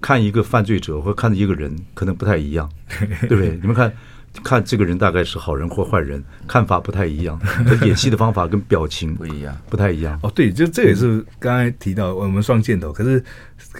[0.00, 2.70] 看一个犯罪者或看一个人，可能不太一样，
[3.28, 3.58] 对不对？
[3.60, 3.92] 你们看。
[4.44, 7.40] 看这个人大概是好人或坏人，看法不太一样，
[7.86, 10.20] 演戏的方法跟表情不一样，不太一样。
[10.22, 13.24] 哦，对，就这也是刚才提到我们双箭头，可是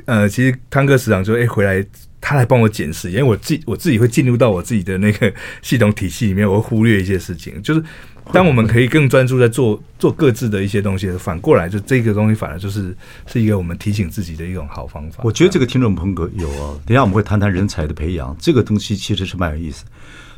[0.07, 1.85] 呃，其实汤哥时常说，哎，回来
[2.21, 7.83] 他来帮我检视，因为我自己我自己会进入到我自己的那个系统体系里面，我会忽略一些事情，就是。
[8.33, 12.93] 当我们可以更专注在做做各自的一些东西，反过来就这个东西反而就是
[13.25, 15.23] 是一个我们提醒自己的一种好方法。
[15.23, 19.85] 我觉得这个听众朋友有啊，等一下我们会谈谈人才的培养，这个东西其实是蛮有意思。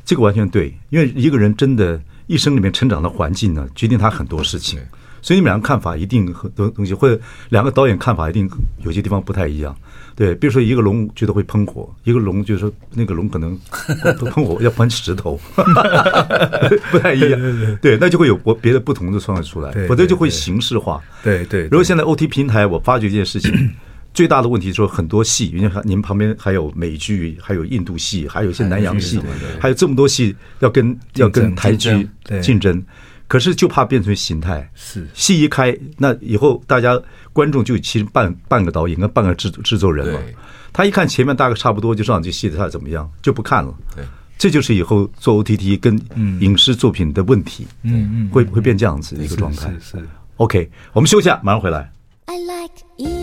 [0.05, 4.79] 这个完全对，因为一个人真的一生里面成长的环境呢，决定他很多事情。
[5.23, 8.47] 所以你们两个看法一定很多东西，或者两个导演看法一定
[8.85, 9.75] 有些地方不太一样。
[10.19, 13.57] 对，比如说一个龙觉得会喷火，一个龙就是说那个龙可能
[14.19, 15.39] 不 喷火要喷石头，
[16.91, 17.79] 不太一样。
[17.81, 21.01] 对，那就会有我别的不同的创作出来，否则就会形式化。
[21.23, 21.69] 对对。
[21.71, 23.71] 如果现在 OT 平台，我发觉一件事情，
[24.13, 29.21] 最大的问题就是很多戏，因为你们旁边还有美剧，还有印度戏，还有一些南洋戏，
[29.61, 32.09] 还有这么多戏要跟要跟台剧
[32.43, 32.85] 竞争。
[33.29, 37.01] 可是就怕变成形态，是戏一开，那以后大家
[37.33, 40.21] 观众就其实半半个导演跟半个制制作人了。
[40.73, 43.75] 他一看前面大概差不多，就知道这戏的他怎么样，就不看了。
[43.95, 44.05] 对，
[44.39, 46.01] 这就是以后做 OTT 跟
[46.41, 47.67] 影视作品的问题。
[47.83, 49.71] 嗯嗯，会会变这样子的一个状态。
[49.81, 50.09] 是是。
[50.37, 51.93] OK，我们休息下，马上回来。
[52.27, 53.18] I like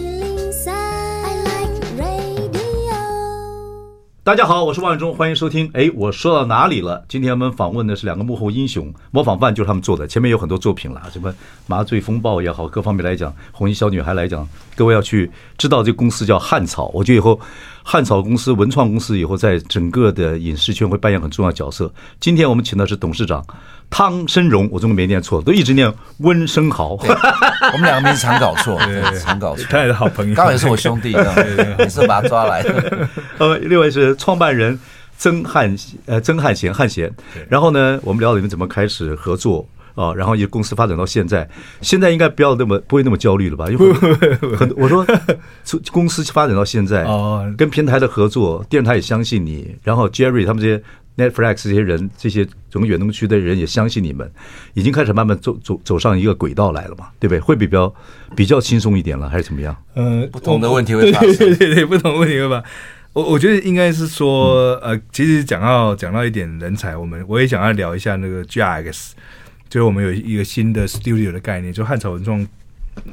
[4.25, 5.69] 大家好，我是万忠，欢迎收听。
[5.75, 7.05] 哎，我说到哪里了？
[7.07, 10.07] 今天我们访问的是两个幕后英雄，模仿犯就是他们做的。
[10.07, 11.31] 前面有很多作品了，什么
[11.67, 16.89] 《麻醉风暴》也好，各方面来讲，《红衣小女孩》来讲，各位要去知道这个公司叫汉草。
[16.91, 17.39] 我觉得以后
[17.87, 21.93] 汉草公司、文创公司以后在整个的影视圈会扮演很重要的角色。
[22.19, 23.45] 今天我们请的是董事长。
[23.91, 26.93] 汤生荣，我中文没念错，都一直念温生豪。
[26.93, 28.79] 我们两个名字常搞错，
[29.23, 29.63] 常搞错。
[29.69, 31.11] 他也是好朋友，刚好也是我兄弟，
[31.77, 33.07] 也是把他抓来的。
[33.37, 34.77] 呃，另外是创办人
[35.19, 35.73] 曾汉
[36.07, 37.13] 呃曾汉贤汉贤。
[37.47, 39.63] 然后呢，我们聊你们怎么开始合作
[39.95, 40.13] 啊？
[40.13, 41.49] 然后也公司发展到现在，
[41.81, 43.67] 现在应该不要那么不会那么焦虑了吧？
[43.69, 43.93] 因为
[44.55, 45.05] 很 我说
[45.91, 47.05] 公司发展到现在，
[47.57, 50.83] 跟平台的合作，电视台也相信你，然后 Jerry 他们这些。
[51.17, 54.29] Netflix 这些人，这些整个远东区的人也相信你们，
[54.73, 57.39] 已经开始慢慢走走走上一个轨道来了嘛，对不对？
[57.39, 57.95] 会比较
[58.35, 59.73] 比较轻松一点了，还是怎么样？
[59.95, 62.61] 嗯，不同的问题会发生，对对对对，不同的问题会吧。
[63.13, 69.11] 我我觉得应该是说，呃，其实讲到讲到一点人才，我们我也想要聊一下那个 GRX，
[69.69, 72.47] 就是我们有一个新的 studio 的概念，就汉朝文创。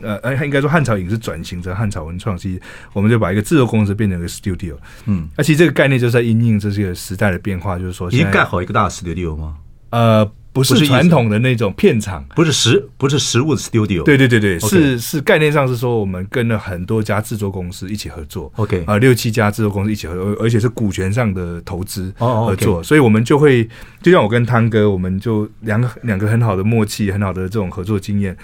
[0.01, 2.63] 呃，应该说汉朝影视转型成汉朝文创，其实
[2.93, 4.77] 我们就把一个制作公司变成一个 studio。
[5.07, 9.57] 嗯，那其实这个概念就是在因应这些时代的变化，就是说，已经盖好一个大 studio 吗？
[9.91, 14.03] 呃，不是传统的那种片场，不是实不是实物的 studio。
[14.03, 18.53] 对对对对，是是概念上是说，我们跟了很多家制作公司一起合作。
[18.57, 23.67] OK，啊，六七家制作公司一起合作，而且是股权上的投资合作，所以我们就会
[24.03, 28.37] 就像我跟汤哥，我们就两个两个很好的默契，很好的这种合作经验。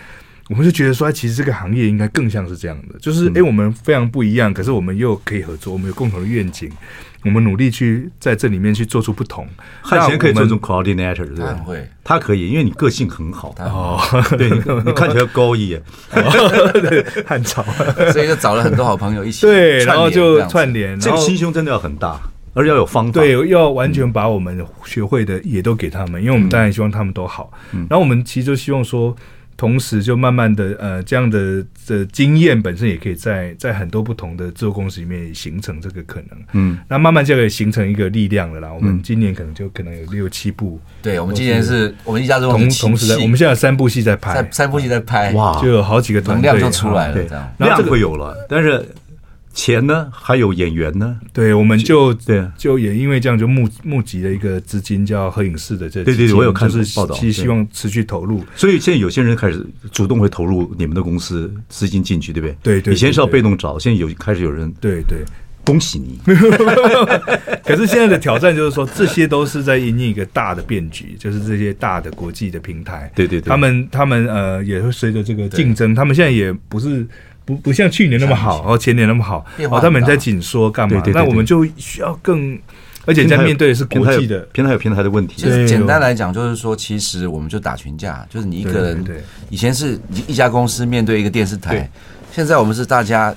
[0.49, 6.71] 我们就觉得说，其实这个行业应该更像是这样的，就是哎，我们非常不一样，可是我们又可以合作，我们有共同的愿景，
[7.25, 9.47] 我们努力去在这里面去做出不同。
[9.83, 11.47] 汉贤可以做这种 coordinator，对不对？
[11.65, 13.55] 会，他可以，因为你个性很好。
[13.59, 14.01] 哦，
[14.37, 14.49] 对，
[14.85, 15.83] 你看起来高一点。
[17.27, 17.63] 汉朝，
[18.13, 19.43] 所以就找了很多好朋友一起。
[19.47, 20.99] 对，然后就串联。
[20.99, 22.21] 这个心胸真的要很大，
[22.55, 23.13] 而且要有方法。
[23.13, 27.53] 对，要完全把我们学会的也都给他们，因为我们当然希望他们都好。
[27.73, 29.15] 然后我们其实就希望说。
[29.59, 36.39] 同时，就慢慢的，呃，这样的的经验本身也可以在在很多不同的制作公司里面形成这个可能。
[36.53, 38.73] 嗯，那慢慢就可以形成一个力量了啦。
[38.73, 40.81] 我们今年可能就可能有六七部。
[41.03, 48.87] 对，我们今年是我们一家同同时在，我们现在有三部戏在拍，三部戏在拍，哇，就有好几个团队就出来了，这样量会有了，但是。
[49.59, 50.09] 钱呢？
[50.13, 51.19] 还有演员呢？
[51.33, 56.05] 对，我们就对，就也因为这样，就募募集了一个资金，叫合影视的这。
[56.05, 58.45] 对对对，我有看报道，希望持续投入。
[58.55, 62.57] 所以现在有些人开始主动会投入你们的公司，资金进去，对不对？
[62.63, 62.95] 对对。
[62.95, 64.73] 以前是要被动找，现在有开始有人。
[64.81, 65.25] 对对，
[65.65, 66.21] 恭喜你。
[67.67, 73.11] 可是现在的挑战就是说，这些都是在因应一个大的变局，就是这些大的国际的平台。
[73.13, 73.51] 对对对。
[73.51, 77.05] 他们他们呃也会随着这个竞争，他们现在也不是。
[77.49, 81.03] 不不像去年那么好，哦，前年那么好，哦，他们在紧缩干嘛？
[81.15, 82.59] 那我们就需要更，
[83.07, 85.47] 而且在面对的是国际的平台，有平台的问题。
[85.67, 89.03] 简单来讲，就是说，其实我们就打群架，就是你一个人，
[89.49, 91.91] 以前是一家公司面对一个电视台，
[92.31, 93.35] 现在我们是大家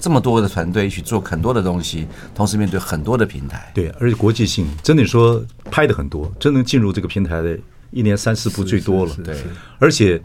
[0.00, 3.70] 这么多的团队一起做很多的东西，同时面对很多的平台。
[3.72, 5.40] 对，而且国际性，真的说
[5.70, 7.56] 拍的很多，真能进入这个平台的，
[7.92, 9.16] 一年三四部最多了。
[9.24, 9.36] 对，
[9.78, 10.20] 而且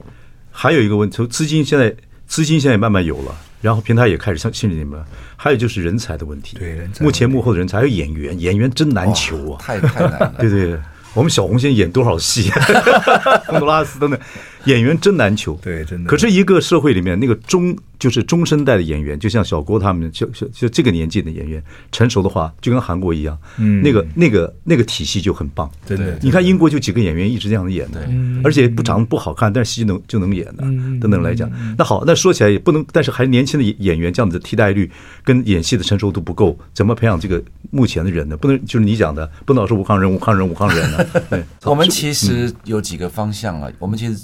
[0.50, 1.96] 还有一个问题，从资金现在。
[2.30, 5.04] 资金现在也慢慢有了，然后平台也开始相信你们。
[5.36, 7.04] 还有就是人才的问题，对，人才。
[7.04, 10.36] 幕前幕后的人才，还有演员，演员真难求啊，太太难了。
[10.38, 10.80] 对对，
[11.15, 12.52] 我们小红现在演多少戏，
[13.48, 14.20] 洪都拉斯等等，
[14.65, 15.58] 演员真难求。
[15.62, 16.10] 对，真的。
[16.10, 25.69] 可是一个社会里面那个中就是中生代的演员，就像小郭他们，就就就这个年纪的演员，成熟的话就跟韩国一样，嗯，那个那个那个体系就很棒。
[25.86, 28.10] 对的，你看英国就几个演员一直这样子演的，
[28.43, 30.63] 而且不长得不好看，但是戏能就能演的，
[31.02, 31.50] 等等来讲。
[31.78, 34.89] 那好，那说起来也不能，但是还年轻的演员这样子的替代率
[35.24, 38.38] 跟演戏的成熟度不够，怎么培养这个目前的人呢？
[38.38, 41.06] 不能就是你讲的，不能老是武康人、武康人、武康人呢？
[41.30, 44.17] 对，我们其实有几个方向啊，我们其实。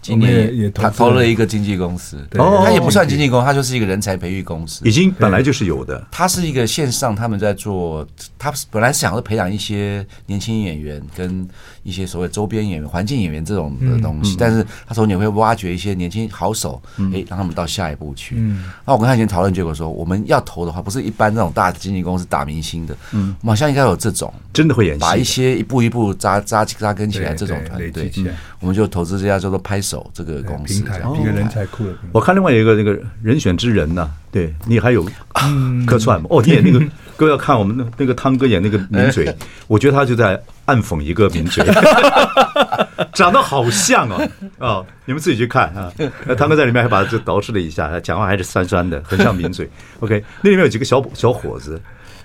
[0.00, 1.26] 今年也他投了。
[1.26, 6.06] 一个经纪公司，他也不算经纪公司，他就是一个人才培育公司，已经本来就是有的。
[6.10, 8.06] 他是一个线上，他们在做，
[8.38, 11.48] 他本来想要培养一些年轻演员跟
[11.82, 16.80] 一些所谓周边演员、环境演员这种的东西，但是他说你会挖掘一些年轻好手，
[17.12, 18.36] 哎，让他们到下一步去。
[18.84, 28.10] 那我跟他以前讨论结果说，我们要投的话，不是一般那种大经纪公司打明星的，嗯，我们好像应该有这种真的会演戏，把一些一步一步扎扎扎根起来这种团队，
[28.60, 31.94] 我们就投资这家叫做拍手这个公司，平台一个人才库的。
[32.12, 35.06] 我看另外一个那个人选之人呢，对你还有
[35.86, 36.26] 客串吗？
[36.30, 36.84] 哦，你演那个
[37.16, 39.32] 哥要看我们那那个汤哥演那个名嘴，
[39.68, 41.62] 我觉得他就在暗讽一个名嘴，
[43.12, 44.18] 长得好像啊
[44.58, 44.84] 啊！
[45.04, 45.92] 你们自己去看啊。
[46.24, 49.68] 那汤哥在里面还把这捯饬了一下，讲话还是酸酸的，很像名嘴。
[50.00, 51.80] OK，那里面有几个小小伙子。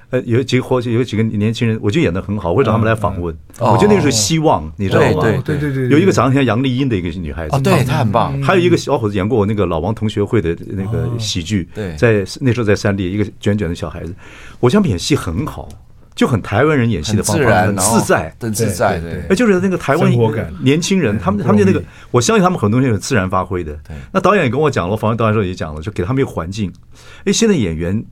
[0.10, 3.36] 呃，有几个或有几个年轻人，我觉得演的很好，会找他们来访问。
[3.60, 5.22] 我觉得那个是希望，你知道吗？
[5.22, 8.42] 对对对对，有一个长得像杨丽英的一个女孩子，对，她很棒。
[8.42, 11.68] 还有一个小伙子演过我那个老王同学会的那个喜剧，
[11.98, 14.16] 在那时候在三立，一个卷卷的小孩子，
[14.62, 15.68] 我想演戏很好，
[16.16, 19.02] 就很台湾人演戏的方法，很自在，很自在。
[19.02, 20.10] 对，哎，就是那个台湾
[20.64, 23.78] 年轻人，他们他们就那个，我相信他们很多东西是自然发挥的。
[24.14, 26.72] 那导演也跟我讲了，我访问导演的时候也讲了，就给他们一个环境。
[27.26, 28.06] 哎，现在演员。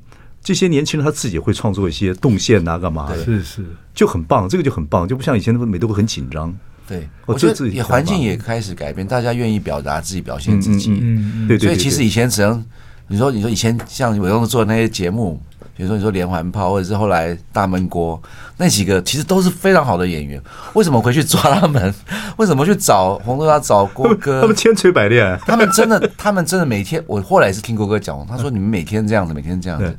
[0.45, 3.25] 这些年轻人他自己会创作一些动线啊，干嘛的？
[3.25, 6.55] 是是，就很棒，这个就很棒，就不像以前那么每都会很紧张。
[6.87, 10.91] 对，我觉得也环境也开始改变，大家愿意表达自己，表现自己。
[11.01, 11.69] 嗯嗯，对对。
[11.69, 12.63] 所以其实以前只能
[13.07, 15.41] 你说你说以前像伟东做的那些节目，
[15.75, 18.21] 比如说你说连环炮，或者是后来大闷锅
[18.57, 20.39] 那几个，其实都是非常好的演员。
[20.73, 21.91] 为什么回去抓他们？
[22.37, 24.41] 为什么去找洪都拉找郭哥？
[24.41, 27.03] 他们千锤百炼，他们真的，他们真的每天。
[27.07, 29.97] 我后来是听郭哥讲，他说你们每天这样子，每天这样子。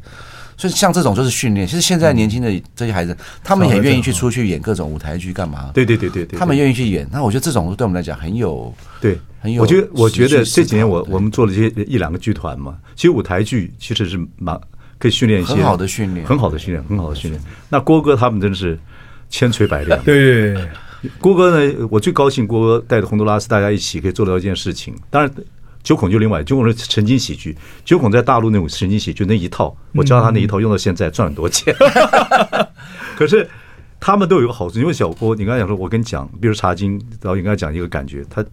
[0.57, 1.66] 所以像这种就是训练。
[1.66, 5.71] 其实现在年轻的这些孩子，他们也愿意去出去演各种舞台剧，干嘛？
[5.75, 7.07] 对对对对对，他们愿意去演。
[7.12, 9.62] 那我觉得这种对我们来讲很有对，很有。
[9.62, 14.59] 我觉得我觉得这几年我我们做了这些一两个剧团嘛，其实舞台剧其实是蛮
[14.99, 17.42] 可以训练一些很好的训练，很好的训练，很好的训练。
[17.69, 18.79] 那郭哥他们真的是
[19.29, 20.01] 千锤百炼。
[20.05, 20.57] 对，
[21.21, 24.95] 郭哥呢，我最高兴，郭哥带着洪都拉斯大家一起可以做到一件事情。
[25.11, 25.31] 当然。
[25.87, 27.57] 九孔就另外，九孔是神经喜剧。
[27.85, 31.72] 九孔在大陆那种神经喜剧那一套，我教他那一套用到现在赚很多钱。
[33.16, 33.49] 可是
[34.01, 38.44] 他们都有一个好处，因为小郭，你刚才讲说，我跟你讲，比如茶金导演刚才讲一个感觉，他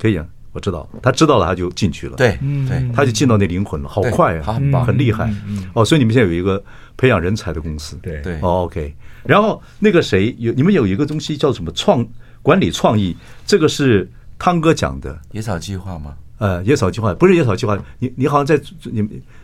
[0.00, 2.36] 可以啊，我知道，他知道了他就进去了，对
[2.68, 5.32] 对，他就进到那灵魂了，好快啊，很棒，很厉害。
[5.74, 6.60] 哦，所以你们现在有一个
[6.96, 8.92] 培养人才的公司，对对，OK。
[9.22, 12.04] 然后那个谁有你们有一个东西叫什么创
[12.42, 14.10] 管理创意，这个是
[14.40, 16.16] 汤哥讲的野草计划吗？
[16.44, 19.00] 呃，野草计划不是野草计划，你你好像在你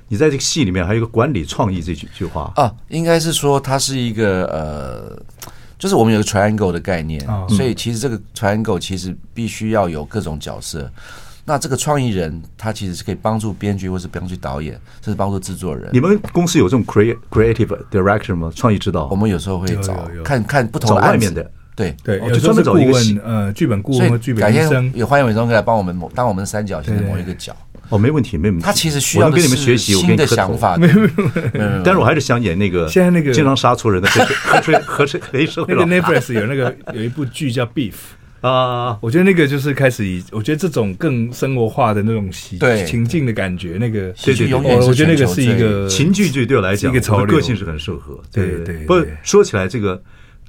[0.09, 5.19] 你在这个戏里面还有一个管理创意这句句话啊，应该是说它是一个呃，
[5.79, 10.93] 就是我们有个 triangle 的概念，哦、所以其实这个 triangle 其实必须要有各种角色。
[11.47, 15.89] 那这个创意人他其实是可以帮助编剧或是帮助导演，甚至帮助制作人。
[15.95, 18.53] 你们公司有这种 creative creative director 吗？
[18.55, 19.09] 创意指导？
[19.09, 21.51] 我们有时候会找看看不同的案子。
[21.81, 27.57] 对对，有专门找顾问，呃，剧本顾问和剧本医生，也欢迎伟忠哥来帮我们当我们三角形的某一个角。
[27.89, 28.65] 哦，没问题，没问题。
[28.65, 31.11] 他其实需要跟你们学习新的想法，没有没
[31.55, 31.83] 有。
[31.83, 35.75] 但是我还是想演那个现在那个经常杀错人的黑社黑社黑社会。
[35.75, 37.95] 那个 Netflix 有那个有一部剧叫 Beef
[38.43, 48.21] 啊，我觉得那个就是开始以我觉得这种更生活化的那种喜情境的感觉，那个对对，我觉得那个是一个情剧剧对我来讲，一个潮流，个性是很适合。
[48.31, 50.01] 对对，不说起来这个。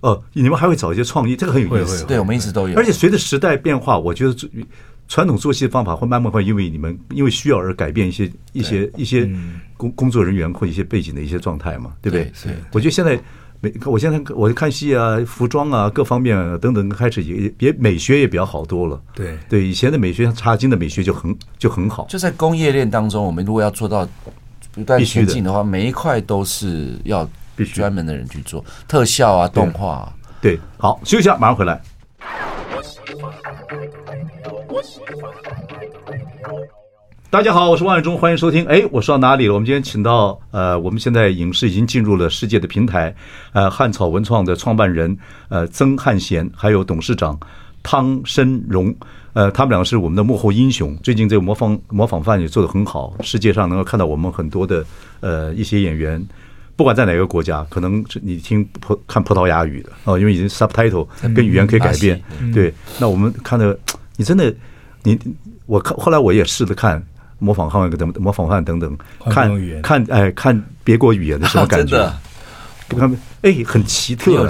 [0.01, 2.05] 哦，你们还会找一些创意，这个很有意思。
[2.05, 2.75] 对，我们一直都有。
[2.75, 4.35] 而且随着时代变化，我觉得
[5.07, 9.29] 传统做戏的方法会慢慢会因为你们因为需要而改变一些一些一些
[9.77, 12.31] 工工作人员或一些背景的一些状态嘛，对不对？
[12.33, 12.49] 是。
[12.71, 13.19] 我觉得现在
[13.59, 18.99] 每，我现在我看戏啊，服装啊，各方面啊等等，开始也也美学也比较好多了。
[19.13, 22.07] 对对，以前的美学，像茶金的美学就很就很好。
[22.09, 24.07] 就在工业链当中，我们如果要做到
[24.71, 27.30] 不断前进的话，每一块都是要。
[27.56, 30.14] 必须专门的人去做特效啊，动画啊。
[30.41, 31.82] 对，好，休息一下，马上回来。
[37.30, 38.66] 大家好，我是万忠，欢迎收听。
[38.66, 39.54] 哎，我说到哪里了？
[39.54, 43.16] 我们今天请到呃，我们现在影视已经进入了世界的平台，
[43.54, 47.39] 呃，汉草文创的创办人呃曾汉贤，还有董事长
[47.84, 48.93] 汤申荣，
[49.32, 50.93] 呃，他们两个是我们的幕后英雄。
[50.97, 54.84] 最近这个模仿模仿犯也做得很好，世界上能够看到我们很多的
[55.22, 56.22] 呃一些演员，
[56.82, 62.19] 不管在哪个国家，可能是你听葡看葡萄牙语的哦，因为已经 subtitle 跟语言可以改变。
[62.51, 63.77] 对，那我们看的
[64.17, 64.51] 你真的
[65.03, 65.15] 你
[65.67, 66.99] 我看后来我也试着看。
[67.38, 68.97] 模仿汉语等模仿汉等等，
[69.32, 69.49] 看
[69.82, 71.97] 看哎，看别国语言的 什么感觉？
[72.88, 74.47] 给他们哎， 很奇特，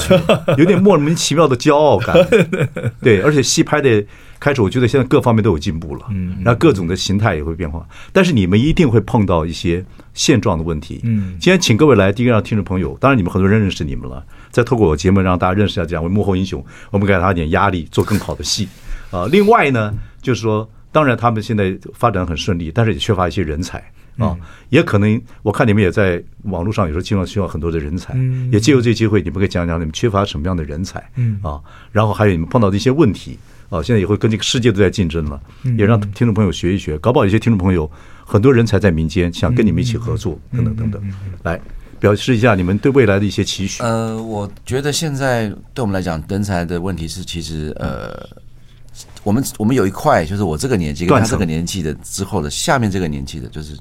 [0.58, 2.16] 有点莫名其妙的骄傲感。
[3.02, 4.04] 对，而且戏拍的
[4.42, 6.08] 开始，我觉得现在各方面都有进步了。
[6.10, 7.88] 嗯，然后各种的形态也会变化。
[8.12, 11.00] 但是你们一定会碰到一些现状的问题。
[11.04, 14.22] 嗯，今天请各位来，第一个让听众朋友，当然你们很多人认识你们了。
[14.50, 18.68] 再透过我节目让大家认识一下这两位幕后英雄，我们给他一点压力，做更好的戏
[19.12, 19.28] 啊。
[19.32, 20.70] 另外呢，就是说。
[20.94, 23.82] 当然，他们现在发展很顺利，但是也缺乏一些人才
[24.18, 24.36] 啊。
[24.68, 31.62] 也可能我看你们也在网络上有时候经常需要很多的人才，嗯也借由这个机会，你们可以讲讲你们缺乏什么样的人才嗯啊？
[31.94, 33.40] 然后还有你们碰到的一些问题
[33.72, 33.82] 啊。
[33.82, 35.42] 现在也会跟这个世界都在竞争了，
[35.76, 36.96] 也让听众朋友学一学。
[37.00, 37.90] 搞不好有些听众朋友
[38.24, 41.02] 很多人才在民间，想跟你们一起合作，等等等等。
[41.42, 41.60] 来
[42.00, 43.82] 表示一下你们对未来的一些期许。
[43.82, 48.30] 呃，我觉得现在对我们来讲，人才的问题是其实呃。
[49.24, 53.78] 我们我们有一块，就是我这个年纪跟他这个年纪的之后的下面这个年纪的，就是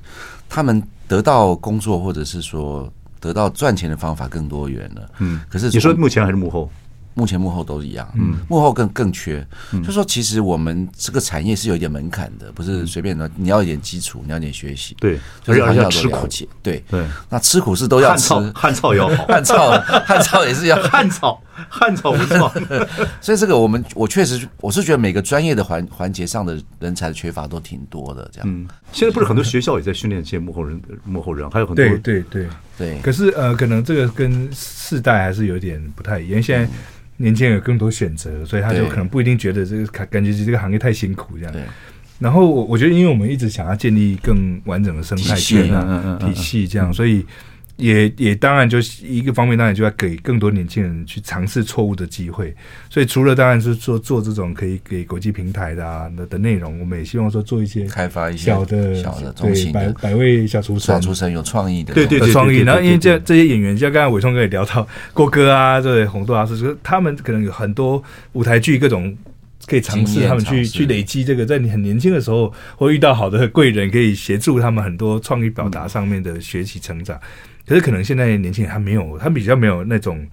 [0.48, 5.10] 他们得到工作或者是说得到赚钱的方法更多元了。
[5.18, 6.70] 嗯，可是你说目前还是幕后？
[7.14, 9.46] 目前幕后都一样，嗯，幕后更更缺。
[9.84, 13.30] 就说其实我们这个产业是有一点门槛的，不是随便的。
[13.36, 16.82] 你要一点基础，你要一点学习，对，就是要要了解，对。
[16.88, 17.04] 对。
[17.28, 19.70] 那吃苦是都要吃，汉草也要好， 汉草
[20.04, 22.52] 汉草也是要汉草 汉草不错。
[23.20, 28.30] 所以这个我们我确实我是觉得每个专业的环环节上的人才的缺乏都挺多的。
[28.32, 32.46] 这样，嗯，现在不是很多学校也在训练这些幕后人幕后人，还有很多对对对
[32.78, 32.98] 对。
[33.00, 36.42] 可是呃，可能这个跟世代还是有点不太一样。
[36.42, 36.68] 现在。
[37.22, 41.54] 年轻人有更多选择，所以他就可能不一定觉得这个感感觉这个行业太辛苦这样。
[42.18, 47.26] 然后我我觉得，因为我们一直想要建立更完整的生态圈啊体系这样，所以。
[47.80, 52.54] 也也当然就是一个方面，当然就要给更多年轻人去尝试错误的机会。
[52.88, 62.58] 所以除了当然是做做这种可以给国际平台的啊的的内容，我们也希望说做一些开发一些小的小的对百百位小厨神，小厨神有创意的，对对创意。
[62.58, 68.02] 然后因为这这些演员，像刚才伟聪哥也聊到郭哥啊，对洪都拉斯，就是他们可能有很多
[68.32, 69.16] 舞台剧各种
[69.66, 77.18] 可以尝试，他们去去累积这个，在你很年轻的时候会遇到好的贵人，可以协助他们很多创意表达上面的学习成长。
[77.70, 80.26] 可是可能现在年轻人他没有，他比较没有那种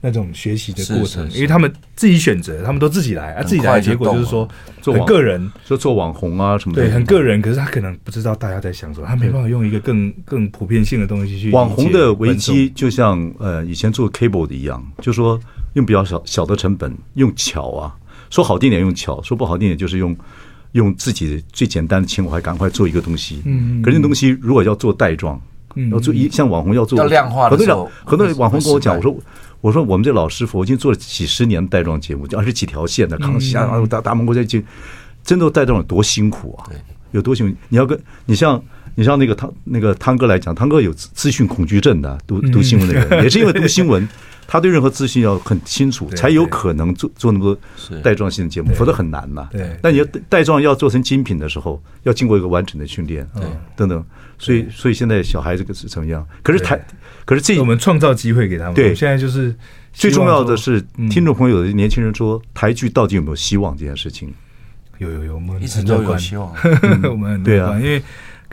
[0.00, 4.48] 那种学习的过程，因为他们自己选择，他们都自己来啊，自己来的结果就是说
[4.80, 7.42] 做个人，就做网红啊什么的，对，很个人。
[7.42, 11.50] 可是他可能不知道大家在想什么，他没办法用一个更更普遍性的东西去。
[11.50, 15.36] 网红的危机就像呃以前做 cable 的一样，就说
[15.72, 17.92] 用比较小小的成本，用巧啊，
[18.30, 20.16] 说好听点用巧，说不好听点就是用
[20.72, 23.42] 用自己最简单的情怀赶快做一个东西。
[23.46, 25.42] 嗯，可是那东西如果要做袋状。
[25.90, 29.16] 要做一像网红要做要量化的时候，很多网红跟我讲，我说
[29.60, 34.62] 我说我们这老师傅，我已经做了几十年带状节目，就二十几条线的康熙啊，然后大大蒙古在经
[35.22, 36.68] 真的带状有多辛苦啊，
[37.12, 37.56] 有多辛苦。
[37.68, 38.62] 你要跟你像
[38.94, 44.06] 你像那个汤那个汤哥来讲，汤哥有资讯恐惧症的，读读新闻的人， 也是因为读新闻，
[44.46, 49.48] 他对任何资讯要很清楚，才有可能做做那么多带状性的节目，否则很难呐。
[49.50, 53.44] 对，那你要带状要做成精品的时候，要经过一个完整的训练，对，
[53.76, 54.04] 等等。
[54.36, 56.26] 所以，所以现在小孩这个是怎么样？
[56.42, 56.78] 可是台，
[57.24, 58.74] 可是这我们创造机会给他们。
[58.74, 59.54] 对，现在就是
[59.92, 63.76] 最重要的是，听众朋友的年轻人说，台剧到底有没有希望？
[63.76, 64.34] 这件事情，
[64.98, 66.52] 有有有，我们一直都有希望。
[67.08, 68.02] 我们对啊，因为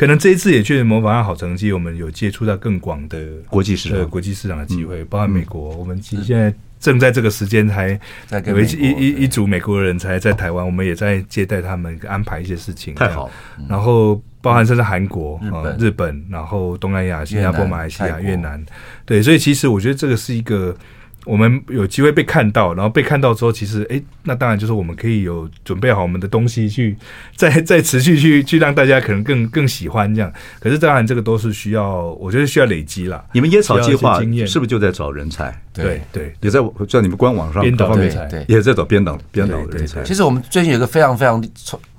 [0.02, 5.78] 可能这一次也确实模仿好成绩，我们有接触到更广的国际市场、国际市场的机会，包括美国。
[5.78, 7.90] 我们其实现在正在这个时间还
[8.48, 8.66] 有一
[8.98, 12.96] 一一组美国人才在台湾，我们也在接待他们，安排一些事情。
[12.96, 13.30] 太好，
[13.70, 14.20] 然后。
[14.44, 18.60] 包含甚至韩国啊、日本，然后东南亚、新加坡、马来西亚、越南，
[19.06, 20.76] 对，所以其实我觉得这个是一个
[21.26, 26.96] 我们有机会被看到，然后被看到之后，其实哎，那当然就是我们可以有准备好我们的东西去
[27.36, 30.32] 再 再持续去去让大家可能更更喜欢这样。
[30.60, 33.24] 可是当然这个都是需要，我觉得需要累积啦。
[33.34, 35.62] 你们野草计划是不是就在找人才？
[35.74, 36.02] 对。
[36.12, 38.56] 对，也在在你们官网上编导各方面对对。
[38.56, 40.04] 也在找编导编导对人才。
[40.04, 41.44] 其实我们最近有一个非常非常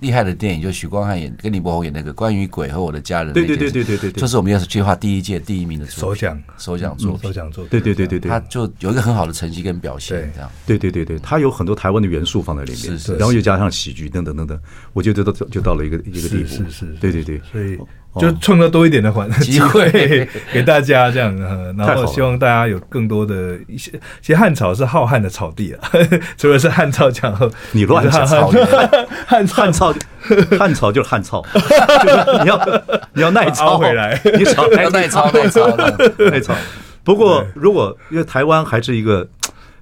[0.00, 3.32] 厉害的电影，就是许光汉演跟李伯宏演那个关于鬼和我的家人。
[3.32, 10.50] 对对对对对对对，就是我们要是计划第一届第一名的首奖首奖作首奖作，对对对对对，他就有一个很好的成绩跟表现，这样。
[10.66, 14.58] 对对对对，他有很多台湾的元素放在里面，是是，然后又加上喜剧等等等等，
[14.92, 16.48] 我觉得都就到了一个一个地步。
[16.48, 17.78] 是是，对对对，所以。
[18.20, 19.90] 就创造多一点的环 机会。
[20.52, 21.34] 给大家，这样，
[21.76, 23.90] 然后希望大家有更多的一些。
[24.20, 25.90] 其实汉朝是浩瀚的草地啊，
[26.36, 27.34] 除了是汉草讲，
[27.72, 29.94] 你乱讲，汉汉草
[30.58, 30.92] 汉朝。
[30.92, 31.42] 就是汉草，
[32.42, 32.82] 你要
[33.14, 33.78] 你要耐操。
[33.78, 35.66] 回来，你少耐耐操耐操。
[36.30, 36.54] 耐操。
[37.02, 39.26] 不过如果因为台湾还是一个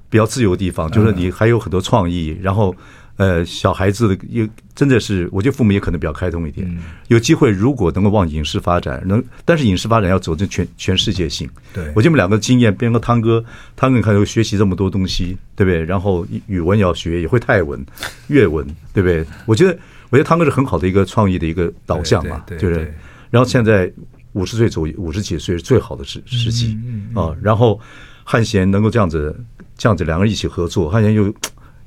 [0.09, 2.75] 比较自由的地方，就是你还有很多创意，然后。
[3.17, 6.67] 呃，小孩子的也真的是，我觉得父母也可能比较开通一点。
[7.09, 11.47] 有机会，如果能够往影视发展，能，但是影视发展要走进全全世界性。
[11.75, 13.45] 对，我觉得我们两个经验，边个汤哥，
[13.77, 15.85] 汤哥你看又学习这么多东西，对不对？
[15.85, 17.85] 然后语文也要学，也会泰文、
[18.29, 19.23] 粤文，对不对？
[19.45, 22.95] 我觉得，我觉得汤哥是很好的一个创意的一个导向嘛，就是。
[23.29, 23.93] 然后现在
[24.33, 26.75] 五十岁左右，五十几岁是最好的时时期
[27.15, 27.37] 啊。
[27.43, 27.79] 然后
[28.25, 29.39] 汉贤能够这样子，
[29.77, 31.31] 这样子两个人一起合作，汉贤又。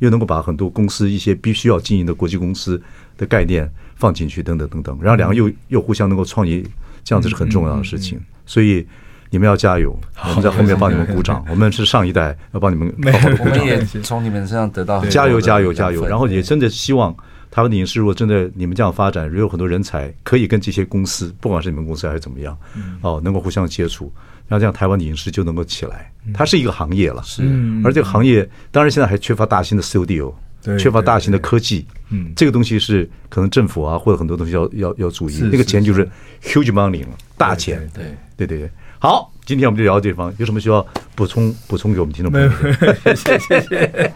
[0.04, 2.82] 又能够把很多公司一些必须要经营的国际公司
[3.18, 6.62] 的概念放进去，等等等等，然后两个又又互相能够创业，
[7.06, 8.20] 这样子是很重要的事情。
[8.45, 8.86] 所以
[9.30, 9.97] 你们要加油，
[10.28, 11.41] 我们在后面帮你们鼓掌。
[11.49, 13.54] 我们是上一代要帮你们 好好的鼓掌。
[13.54, 16.06] 我们也从你们身上得到加油加油加油。
[16.06, 17.16] 然后也真的希望
[17.54, 22.58] 台湾的影视如果真的你们这样发展如，有很多人才可以跟这些公司，不管是你们公司还是怎么样，
[23.01, 24.12] 哦，能够互相接触。
[24.47, 26.12] 然后这样，台湾的影视就能够起来。
[26.34, 27.43] 它是一个行业了，是。
[27.84, 30.34] 而这个行业当然现在还缺乏大型的 studio，
[30.80, 31.86] 缺乏大型的科技。
[32.10, 35.39] 嗯，这个东西是可能政府啊或者很多东西要要要注意。
[35.51, 36.04] 那个钱就是
[36.41, 37.88] huge money 了，大钱。
[37.93, 38.04] 对
[38.36, 38.70] 对对对。
[38.97, 40.84] 好，今天我们就聊到这地方，有什么需要
[41.14, 42.49] 补充补充给我们听众朋友？
[43.14, 44.14] 谢谢谢谢，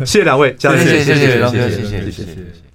[0.00, 2.67] 谢谢两位，谢谢谢谢谢谢谢谢谢谢谢。